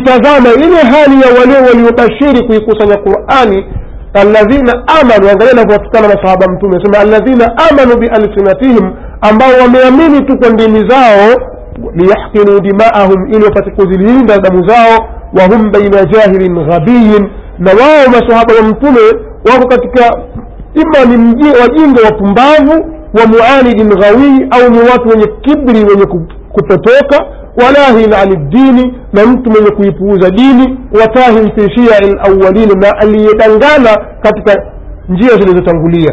إلي 0.65 0.81
هالي 0.93 1.23
ولي 1.37 1.59
ولي 1.67 1.83
وبشير 1.89 2.35
كي 2.49 2.59
قصد 2.67 2.91
القرآن. 2.93 3.51
الذين 4.17 4.69
آمنوا 5.01 5.29
وغيرنا 5.33 5.63
فتكال 5.71 6.05
مصحابا 6.13 6.47
متومي 6.53 6.79
سمع 6.85 7.03
الذين 7.03 7.43
آمنوا 7.69 7.97
بألسنتهم 8.01 8.95
أما 9.31 9.47
وميامين 9.59 10.27
تكون 10.27 10.53
بمزاو 10.57 11.37
ليحقنوا 11.99 12.59
دماءهم 12.59 13.21
إلي 13.35 13.47
فتكو 13.57 13.83
ذلين 13.91 14.27
دمزاو 14.27 14.91
وهم 15.37 15.71
بين 15.71 15.91
جاهل 15.91 16.59
غبي. 16.71 17.11
نواهم 17.61 18.13
صحابا 18.29 18.55
متومي 18.69 19.09
وهو 19.47 19.69
كتكال 19.71 20.32
ima 20.75 21.17
ni 21.17 21.45
wajinga 21.61 22.01
wapumbavu 22.05 22.87
wa 23.19 23.27
muanidin 23.27 23.89
ghawii 23.89 24.47
au 24.51 24.71
ni 24.71 24.79
watu 24.79 25.09
wenye 25.09 25.27
kibri 25.41 25.85
wenye 25.85 26.07
kupotoka 26.53 27.25
walahin 27.65 28.13
ani 28.15 28.37
dini 28.37 28.95
na 29.13 29.27
mtu 29.27 29.51
mwenye 29.51 29.71
kuipuuza 29.71 30.31
dini. 30.31 30.79
Watahin 31.01 31.51
fi 31.57 31.61
shiai 31.75 32.11
lawalin 32.15 32.79
na 32.81 32.97
aliyedangana 32.99 34.07
katika 34.21 34.63
njia 35.09 35.29
zilizotangulia. 35.31 36.13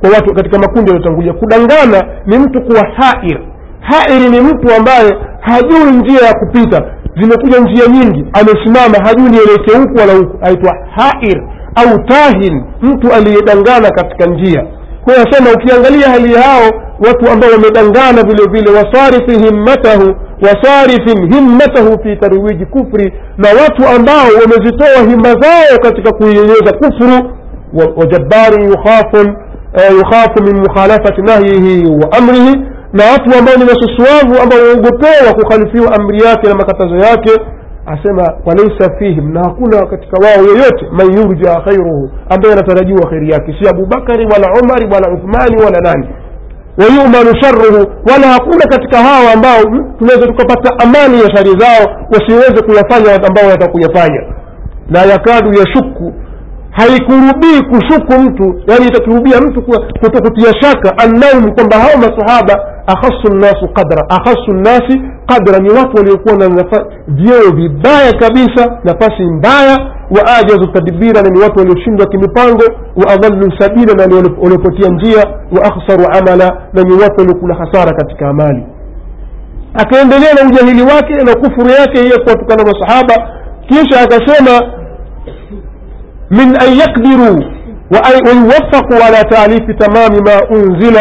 Kwa 0.00 0.10
watu 0.10 0.34
katika 0.34 0.58
makundi 0.58 0.90
yaliyotangulia. 0.90 1.32
Kudangana 1.32 2.02
ni 2.26 2.38
mtu 2.38 2.60
kuwa 2.62 2.86
hair. 2.96 3.40
Hairi 3.80 4.28
ni 4.30 4.40
mtu 4.40 4.74
ambaye 4.78 5.16
hajui 5.40 5.90
njia 5.98 6.26
ya 6.26 6.34
kupita. 6.34 6.84
Zimekuja 7.20 7.60
njia 7.60 7.86
nyingi. 7.86 8.24
Amesimama 8.32 9.04
hajui 9.04 9.28
nieleke 9.30 9.76
huku 9.78 9.98
wala 9.98 10.12
huku. 10.14 10.38
Aitwa 10.42 10.72
hair 10.96 11.42
au 11.76 11.98
tahin 12.04 12.64
mtu 12.82 13.12
aliyedangana 13.12 13.90
katika 13.90 14.26
njia 14.26 14.66
kwa 15.04 15.14
hiyo 15.14 15.26
asema 15.30 15.50
ukiangalia 15.52 16.08
hali 16.10 16.32
yao 16.34 16.70
watu 17.06 17.30
ambao 17.32 17.50
wamedangana 17.50 18.22
vile 18.22 18.44
vile 18.52 18.70
wasarifi 18.78 19.44
himmatahu 19.44 20.14
wasarifin 20.42 21.34
himmatahu 21.34 22.02
fi 22.02 22.16
tarwiji 22.16 22.66
kufri 22.66 23.12
na 23.38 23.48
watu 23.62 23.88
ambao 23.96 24.26
wamezitoa 24.40 25.10
himma 25.10 25.28
zao 25.42 25.78
katika 25.82 26.12
kuieneza 26.12 26.72
kufru 26.78 27.30
وجبار 27.74 28.52
يخاف 28.60 29.26
يخاف 30.00 30.32
من 30.40 30.60
مخالفة 30.60 31.16
نهيه 31.22 31.84
وأمره 31.90 32.54
na 32.92 33.04
watu 33.12 33.38
ambao 33.38 33.54
ni 33.56 33.64
wasusuavu 33.64 34.42
ambao 34.42 34.58
waogopewa 34.58 35.32
kukhalifiwa 35.34 35.94
amri 35.94 36.24
yake 36.24 36.48
na 36.48 36.54
makatazo 36.54 36.96
yake 36.96 37.30
asema 37.86 38.22
walaisa 38.46 38.98
fihim 38.98 39.32
na 39.32 39.40
hakuna 39.44 39.86
katika 39.86 40.16
wao 40.24 40.44
yoyote 40.48 40.86
man 40.92 41.06
yurja 41.18 41.60
khairuhu 41.60 42.10
ambaye 42.30 42.52
anatarajiwa 42.54 43.08
kheri 43.10 43.30
yake. 43.30 43.56
Si 43.60 43.68
abubakari 43.68 44.26
wala 44.26 44.48
umari 44.62 44.86
wala 44.94 45.08
uthmani 45.14 45.62
wala 45.64 45.80
nani. 45.80 46.08
Wayumanu 46.78 47.40
sharuhu 47.40 47.80
wala 48.12 48.26
hakuna 48.28 48.64
katika 48.68 48.98
hawa 48.98 49.32
ambao 49.32 49.62
tunaweza 49.98 50.26
tukapata 50.26 50.78
amani 50.84 51.20
ya 51.22 51.36
shari 51.36 51.50
zao 51.58 51.96
wasiweze 52.12 52.62
kuyafanya 52.66 53.26
ambao 53.28 53.48
watakuyafanya 53.50 54.22
la 54.90 55.02
yakadu 55.02 55.48
yashuku 55.58 56.12
haikurubii 56.70 57.60
kushuku 57.70 58.12
mtu 58.22 58.60
yani 58.66 58.86
itakurubia 58.86 59.40
mtu 59.40 59.62
kutokutia 60.00 60.52
shaka 60.60 60.98
annaum 60.98 61.54
kwamba 61.54 61.76
hao 61.76 61.96
masahaba 61.96 62.72
akhasu 62.86 63.34
nnasu 63.34 63.68
qadra 63.68 64.02
akhasu 64.08 64.52
nnasi 64.52 65.02
qadra 65.26 65.58
ni 65.58 65.70
watu 65.70 65.96
waliokuwa 65.96 66.36
na 66.36 66.64
vyeo 67.08 67.50
vibaya 67.54 68.12
kabisa 68.12 68.78
nafasi 68.84 69.22
mbaya 69.22 69.76
wa 70.10 70.36
ajazu 70.38 70.66
tadbira 70.72 71.22
na 71.22 71.30
ni 71.30 71.40
watu 71.40 71.58
walioshindwa 71.58 72.06
kimipango 72.06 72.64
wa 72.96 73.08
adhallu 73.12 73.52
sabila 73.58 73.92
na 73.94 74.02
waliopotia 74.42 74.88
njia 74.88 75.24
wa 75.52 75.64
akhsaru 75.64 76.04
amala 76.18 76.62
na 76.72 76.82
ni 76.82 76.92
watu 76.92 77.14
waliokula 77.20 77.54
hasara 77.54 77.92
katika 77.92 78.28
amali 78.28 78.62
akaendelea 79.74 80.34
na 80.34 80.48
ujahili 80.48 80.82
wake 80.82 81.14
na 81.14 81.34
kufuru 81.34 81.70
yake 81.70 82.02
hiyo 82.02 82.18
kuwatukana 82.24 82.64
masahaba 82.64 83.28
kisha 83.68 84.00
akasema 84.00 84.72
من 86.30 86.56
أن 86.62 86.72
يقدروا 86.72 87.40
ويوفقوا 87.92 89.04
على 89.04 89.22
تأليف 89.30 89.70
تمام 89.78 90.10
ما 90.26 90.36
أنزل 90.56 90.96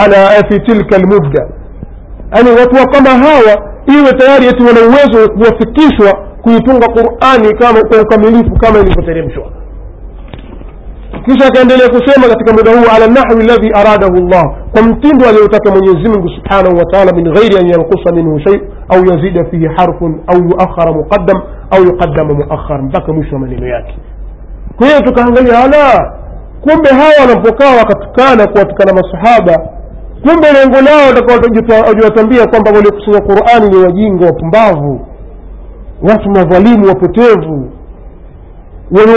على 0.00 0.16
في 0.48 0.58
تلك 0.58 0.94
المدة 1.00 1.42
أنا 2.38 2.50
يعني 2.50 2.62
وطوى 2.62 2.84
كما 2.92 3.12
هوا 3.26 3.54
إيوة 3.90 4.10
تياري 4.10 4.46
يتوى 4.46 4.70
نوازو 4.78 5.20
وفكيشوا 5.40 6.12
كيتونغ 6.44 6.80
قرآني 6.96 7.50
كما 7.60 7.80
كمليف 8.10 8.48
كما 8.62 8.78
يفترمشوا 8.78 9.46
كيشا 11.26 11.48
كان 11.54 11.66
دليل 11.68 11.88
كسيما 11.94 12.26
كتك 12.34 12.48
مدهو 12.58 12.84
على 12.94 13.04
النحو 13.04 13.34
الذي 13.44 13.70
أراده 13.80 14.14
الله. 14.22 14.44
كمتين 14.74 15.18
دوالي 15.18 15.40
وتك 15.44 15.66
من 15.74 15.82
يزمن 15.90 16.22
سبحانه 16.36 16.70
وتعالى 16.78 17.10
من 17.18 17.26
غير 17.36 17.52
أن 17.60 17.66
ينقص 17.66 18.04
منه 18.12 18.38
شيء 18.38 18.60
أو 18.92 18.98
يزيد 19.10 19.36
فيه 19.50 19.68
حرف 19.68 20.02
أو 20.02 20.36
يؤخر 20.50 20.86
مقدم 20.98 21.38
أو 21.74 21.80
يقدم 21.90 22.28
مؤخر 22.40 22.80
بك 22.80 23.10
مشوى 23.10 23.38
من 23.38 23.52
إنياكي 23.58 23.96
كيشا 24.78 25.10
كان 25.16 25.32
دليل 25.34 25.54
على 25.54 25.84
كم 26.64 26.82
بهاوا 26.82 27.24
لنفكاوا 27.28 27.82
كتكانا 27.90 28.44
كواتكنا 28.44 29.00
الصحابة. 29.04 29.56
Kumbe 30.22 30.52
lengo 30.52 30.80
lao 30.80 31.06
watakawajiwatambia 31.08 32.46
kwamba 32.46 32.70
waliokusanya 32.70 33.20
qurani 33.20 33.68
ni 33.70 33.76
wajinga 33.84 34.26
wapumbavu 34.26 35.00
watu 36.02 36.30
madhalimu 36.30 36.86
wapotevu 36.88 37.70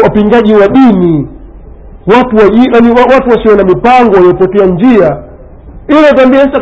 wapingaji 0.03 0.53
wa 0.53 0.67
dini 0.67 1.27
watu 2.07 2.35
watu 3.13 3.29
wasio 3.29 3.55
na 3.55 3.63
mipango 3.63 4.15
waliopotea 4.15 4.65
njia. 4.65 5.17
Ili 5.87 6.15
tambia 6.15 6.39
sasa 6.39 6.59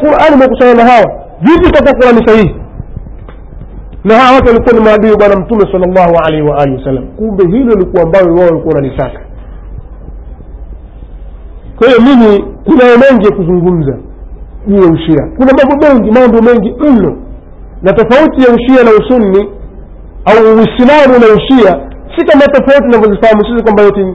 qurani 0.00 0.34
imekusanya 0.34 0.74
na 0.74 0.90
hawa 0.90 1.12
vipi 1.40 1.68
itakuwa 1.68 1.94
qurani 1.94 2.26
sahihi? 2.28 2.54
Na 4.04 4.14
hawa 4.14 4.34
watu 4.36 4.46
walikuwa 4.48 4.74
ni 4.74 4.84
maadui 4.84 5.16
bwana 5.16 5.36
mtume 5.36 5.60
sal 5.72 5.80
llahu 5.80 6.16
alaihi 6.26 6.46
waalihi 6.48 6.78
wasallam. 6.78 7.06
Kumbe 7.06 7.44
hilo 7.46 7.74
likuwa 7.74 8.02
ambayo 8.02 8.26
wao 8.34 8.44
walikuwa 8.46 8.74
wanalitaka 8.74 9.20
kwa 11.80 11.88
hiyo 11.88 12.00
mimi 12.00 12.44
kunayo 12.64 12.96
mengi 12.98 13.24
ya 13.28 13.36
kuzungumza 13.36 13.94
juu 14.66 14.82
ya 14.82 14.90
ushia. 14.92 15.22
Kuna 15.36 15.52
mambo 15.58 15.74
mengi 15.86 16.10
mambo 16.20 16.38
mengi 16.42 16.74
mno. 16.90 17.16
Na 17.82 17.92
tofauti 17.92 18.42
ya 18.42 18.48
ushia 18.56 18.84
na 18.84 18.90
usunni 19.00 19.48
au 20.24 20.38
uislamu 20.56 21.14
na 21.22 21.26
ushia 21.36 21.72
si 22.16 22.26
kama 22.26 22.44
tofauti 22.46 22.86
inavyozifahamu 22.88 23.44
sisi 23.46 23.62
kwamba 23.64 23.82
yote 23.82 24.14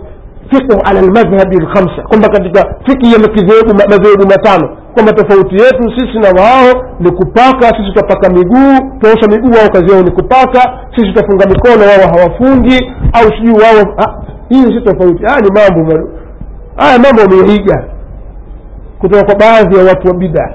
fiqhu 0.52 0.82
ala 0.86 1.02
lmadhhabi 1.02 1.56
lkhamsa 1.58 2.02
kwamba 2.10 2.28
katika 2.30 2.76
fiki 2.86 3.14
ya 3.14 3.20
madhehebu 3.90 4.28
matano 4.34 4.78
kwamba 4.94 5.14
tofauti 5.14 5.56
yetu 5.56 5.84
sisi 5.98 6.18
na 6.20 6.42
wao 6.42 6.86
ni 7.00 7.12
kupaka 7.12 7.66
sisi 7.78 7.92
tutapaka 7.94 8.30
miguu 8.34 8.76
tunaosha 9.00 9.28
miguu 9.28 9.52
wao 9.58 9.70
kazi 9.74 9.92
yao 9.94 10.04
ni 10.04 10.12
kupaka 10.12 10.62
sisi 10.96 11.08
tutafunga 11.14 11.46
mikono 11.46 11.82
wao 11.92 12.08
hawafungi 12.14 12.78
au 13.14 13.24
sijui 13.36 13.54
wao 13.64 13.96
hii 14.50 14.64
si 14.64 14.82
tofauti. 14.82 15.24
Haya 15.26 15.40
ni 15.40 15.50
mambo 15.56 16.10
haya 16.78 17.00
mambo 17.00 17.22
wameiga 17.22 17.86
kutoka 19.00 19.26
kwa 19.26 19.36
baadhi 19.36 19.78
ya 19.78 19.84
watu 19.84 20.08
wa 20.08 20.14
bidaa 20.14 20.54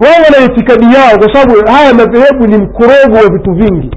wao 0.00 0.18
wana 0.24 0.52
itikadi 0.52 0.84
yao 0.94 1.18
kwa 1.18 1.34
sababu 1.34 1.66
haya 1.72 1.94
madhehebu 1.94 2.46
ni 2.46 2.56
mkorogo 2.58 3.16
wa 3.24 3.32
vitu 3.32 3.52
vingi. 3.52 3.90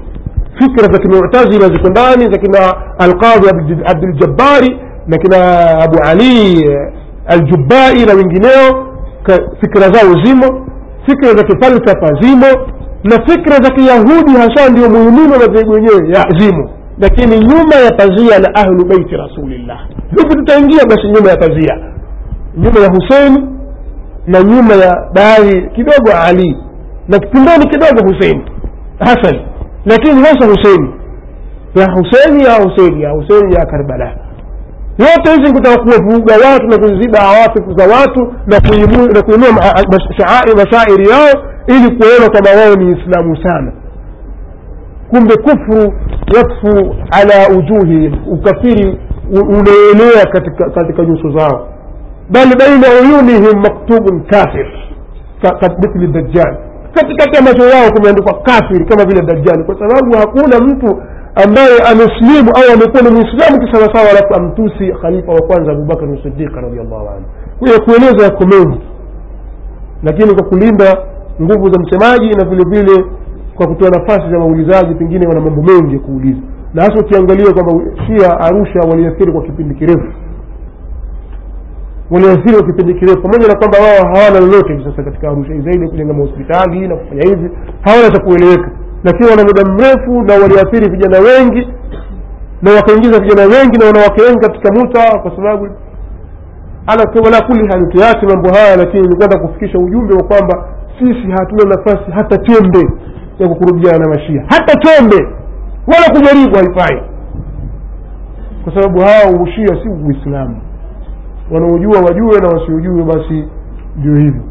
Fikra 0.58 0.92
za 0.92 0.98
kimutazila 0.98 1.66
ziko 1.68 1.88
ndani 1.88 2.24
za 2.32 2.38
kina 2.38 2.74
alqadhi 2.98 3.48
abduljabbari 3.86 4.80
na 5.06 5.18
kina 5.18 5.68
abu 5.82 5.98
ali 6.08 6.64
aljubai 7.26 8.06
na 8.06 8.14
wengineo. 8.14 8.86
Fikra 9.60 9.82
zao 9.90 10.24
zimo 10.24 10.66
fikra 11.06 11.28
za 11.28 11.44
kifalsafa 11.44 12.14
zimo 12.20 12.46
na 13.04 13.26
fikra 13.26 13.56
za 13.56 13.70
kiyahudi 13.70 14.32
hasa 14.32 14.68
ndio 14.70 14.88
muhimini 14.90 15.32
wa 15.32 15.38
madhehebu 15.38 15.74
yenyewe 15.74 16.14
zimo. 16.38 16.70
Lakini 16.98 17.38
nyuma 17.40 17.74
ya 17.74 17.90
pazia 17.92 18.38
la 18.38 18.54
ahlu 18.54 18.84
beiti 18.84 19.16
rasulillah 19.16 19.78
vipi 20.12 20.34
tutaingia 20.36 20.84
basi 20.88 21.06
nyuma 21.06 21.30
ya 21.30 21.36
pazia. 21.36 21.78
Nyuma 22.56 22.80
ya 22.80 22.88
husein 22.90 23.48
na 24.26 24.42
nyuma 24.42 24.74
ya 24.74 25.08
baadhi 25.14 25.62
kidogo 25.74 26.10
ali 26.26 26.56
na 27.08 27.18
pembeni 27.18 27.66
kidogo 27.70 28.08
husein 28.14 28.42
hasan 28.98 29.40
lakini 29.84 30.20
hasa 30.20 30.46
huseini 30.46 30.90
ya 31.74 31.90
huseini 31.92 32.44
ya 32.44 32.54
huseini 32.62 33.02
ya 33.02 33.10
huseini 33.10 33.54
ya 33.54 33.66
karbala. 33.66 34.16
Yote 34.98 35.30
hizi 35.40 35.52
kuwavuruga 35.52 36.34
watu 36.34 36.66
na 36.66 36.78
kuziba 36.78 37.18
awafifu 37.20 37.72
za 37.76 37.84
watu 37.96 38.34
na 38.46 39.22
kuinua 39.22 39.52
mashairi 40.56 41.10
yao 41.10 41.42
ili 41.66 41.96
kuona 41.96 42.30
kwamba 42.30 42.50
wao 42.50 42.74
ni 42.76 42.98
islamu 43.00 43.36
sana. 43.42 43.72
Kumbe 45.10 45.34
kufru 45.36 45.92
yakfu 46.36 46.94
ala 47.10 47.48
ujuhihim 47.58 48.14
ukafiri 48.32 48.98
unaenea 49.32 50.26
katika, 50.32 50.70
katika 50.70 51.04
nyuso 51.04 51.30
zao. 51.38 51.68
Bal 52.30 52.48
baina 52.58 52.86
uyunihim 53.02 53.60
maktubun 53.60 54.24
kafir 54.30 54.66
mithli 55.82 56.06
dajjal. 56.06 56.56
Katikati 56.94 57.36
ya 57.36 57.42
macho 57.42 57.68
yao 57.68 57.90
kumeandikwa 57.90 58.34
kafiri 58.42 58.84
kama 58.84 59.04
vile 59.04 59.20
dajjali 59.22 59.64
kwa 59.64 59.74
sababu 59.78 60.16
hakuna 60.18 60.58
mtu 60.66 61.02
ambaye 61.44 61.78
ameslimu 61.92 62.50
au 62.56 62.74
amekuwa 62.74 63.02
ni 63.02 63.10
mwislamu 63.10 63.60
kisawasawa 63.66 64.10
alafu 64.10 64.34
amtusi 64.34 64.92
khalifa 65.02 65.32
wa 65.32 65.42
kwanza 65.42 65.72
abubakar 65.72 66.08
sidiq 66.22 66.54
radiallahu 66.56 67.08
anhu. 67.08 67.24
Kuya 67.58 67.78
kueleza 67.80 68.24
yako 68.24 68.44
mengi 68.46 68.80
lakini 70.02 70.34
kwa 70.34 70.44
kulinda 70.44 70.98
nguvu 71.42 71.72
za 71.72 71.80
msemaji 71.80 72.30
na 72.30 72.44
vile 72.44 72.64
vile 72.68 73.04
kwa 73.54 73.66
kutoa 73.66 73.90
nafasi 73.90 74.30
za 74.30 74.38
waulizaji 74.38 74.94
pengine 74.94 75.26
wana 75.26 75.40
mambo 75.40 75.62
mengi 75.62 75.94
ya 75.94 76.00
kuuliza 76.00 76.40
na 76.74 76.82
hasa 76.82 76.94
ukiangalia 77.00 77.52
kwamba 77.52 77.72
shia 78.06 78.40
arusha 78.40 78.80
waliathiri 78.80 79.32
kwa 79.32 79.42
kipindi 79.42 79.74
kirefu. 79.74 80.12
Waliathiri 82.10 82.54
kwa 82.56 82.66
kipindi 82.66 82.94
kirefu 82.94 83.22
pamoja 83.22 83.48
na 83.48 83.54
kwamba 83.54 83.78
wao 83.78 84.14
hawana 84.14 84.40
lolote 84.40 84.72
hivi 84.72 84.84
sasa 84.90 85.02
katika 85.02 85.28
arusha 85.30 85.60
zaidi 85.60 85.88
kujenga 85.88 86.12
mahospitali 86.14 86.88
na 86.88 86.96
kufanya 86.96 87.22
hivi 87.22 87.50
hawana 87.80 88.10
cha 88.10 88.22
kueleweka. 88.22 88.70
Lakini 89.04 89.30
wana 89.30 89.42
muda 89.44 89.64
mrefu 89.64 90.22
na 90.22 90.34
waliathiri 90.42 90.90
vijana 90.90 91.18
wengi 91.18 91.68
na 92.62 92.70
wakaingiza 92.70 93.20
vijana 93.20 93.42
wengi 93.42 93.78
na 93.78 93.86
wanawake 93.86 94.22
wengi 94.22 94.38
katika 94.40 94.72
muta 94.72 95.18
kwa 95.18 95.36
sababu 95.36 95.68
ala 96.86 97.06
kuli 97.46 97.68
hali 97.68 97.86
mambo 98.26 98.48
haya 98.50 98.76
lakini 98.76 99.08
ni 99.08 99.38
kufikisha 99.38 99.78
ujumbe 99.78 100.14
wa 100.14 100.22
kwamba 100.24 100.68
sisi 100.98 101.30
hatuna 101.38 101.76
nafasi 101.76 102.10
hata 102.10 102.36
chembe 102.38 102.90
ya 103.38 103.48
kukurubiana 103.48 103.98
na 103.98 104.08
mashia 104.08 104.44
hata 104.48 104.78
tembe 104.78 105.28
wala 105.86 106.06
kujaribu 106.14 106.56
haifai 106.56 107.02
kwa 108.64 108.74
sababu 108.74 109.00
hawa 109.00 109.42
ushia 109.42 109.66
si 109.82 109.88
uislamu 109.88 110.60
wanaojua 111.50 112.00
wajue 112.00 112.40
na 112.40 112.48
wasiojue 112.48 113.02
basi 113.04 113.48
ndio 113.96 114.16
hivyo 114.16 114.42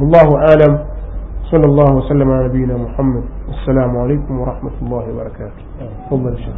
wallahu 0.00 0.36
alam 0.38 0.78
صلى 1.50 1.64
الله 1.64 1.94
وسلم 1.96 2.30
على 2.30 2.44
نبينا 2.48 2.76
محمد 2.76 3.22
السلام 3.48 3.96
عليكم 3.96 4.40
ورحمة 4.40 4.70
الله 4.82 5.04
وبركاته 5.14 5.62
تفضل 6.10 6.32
الشيخ 6.32 6.54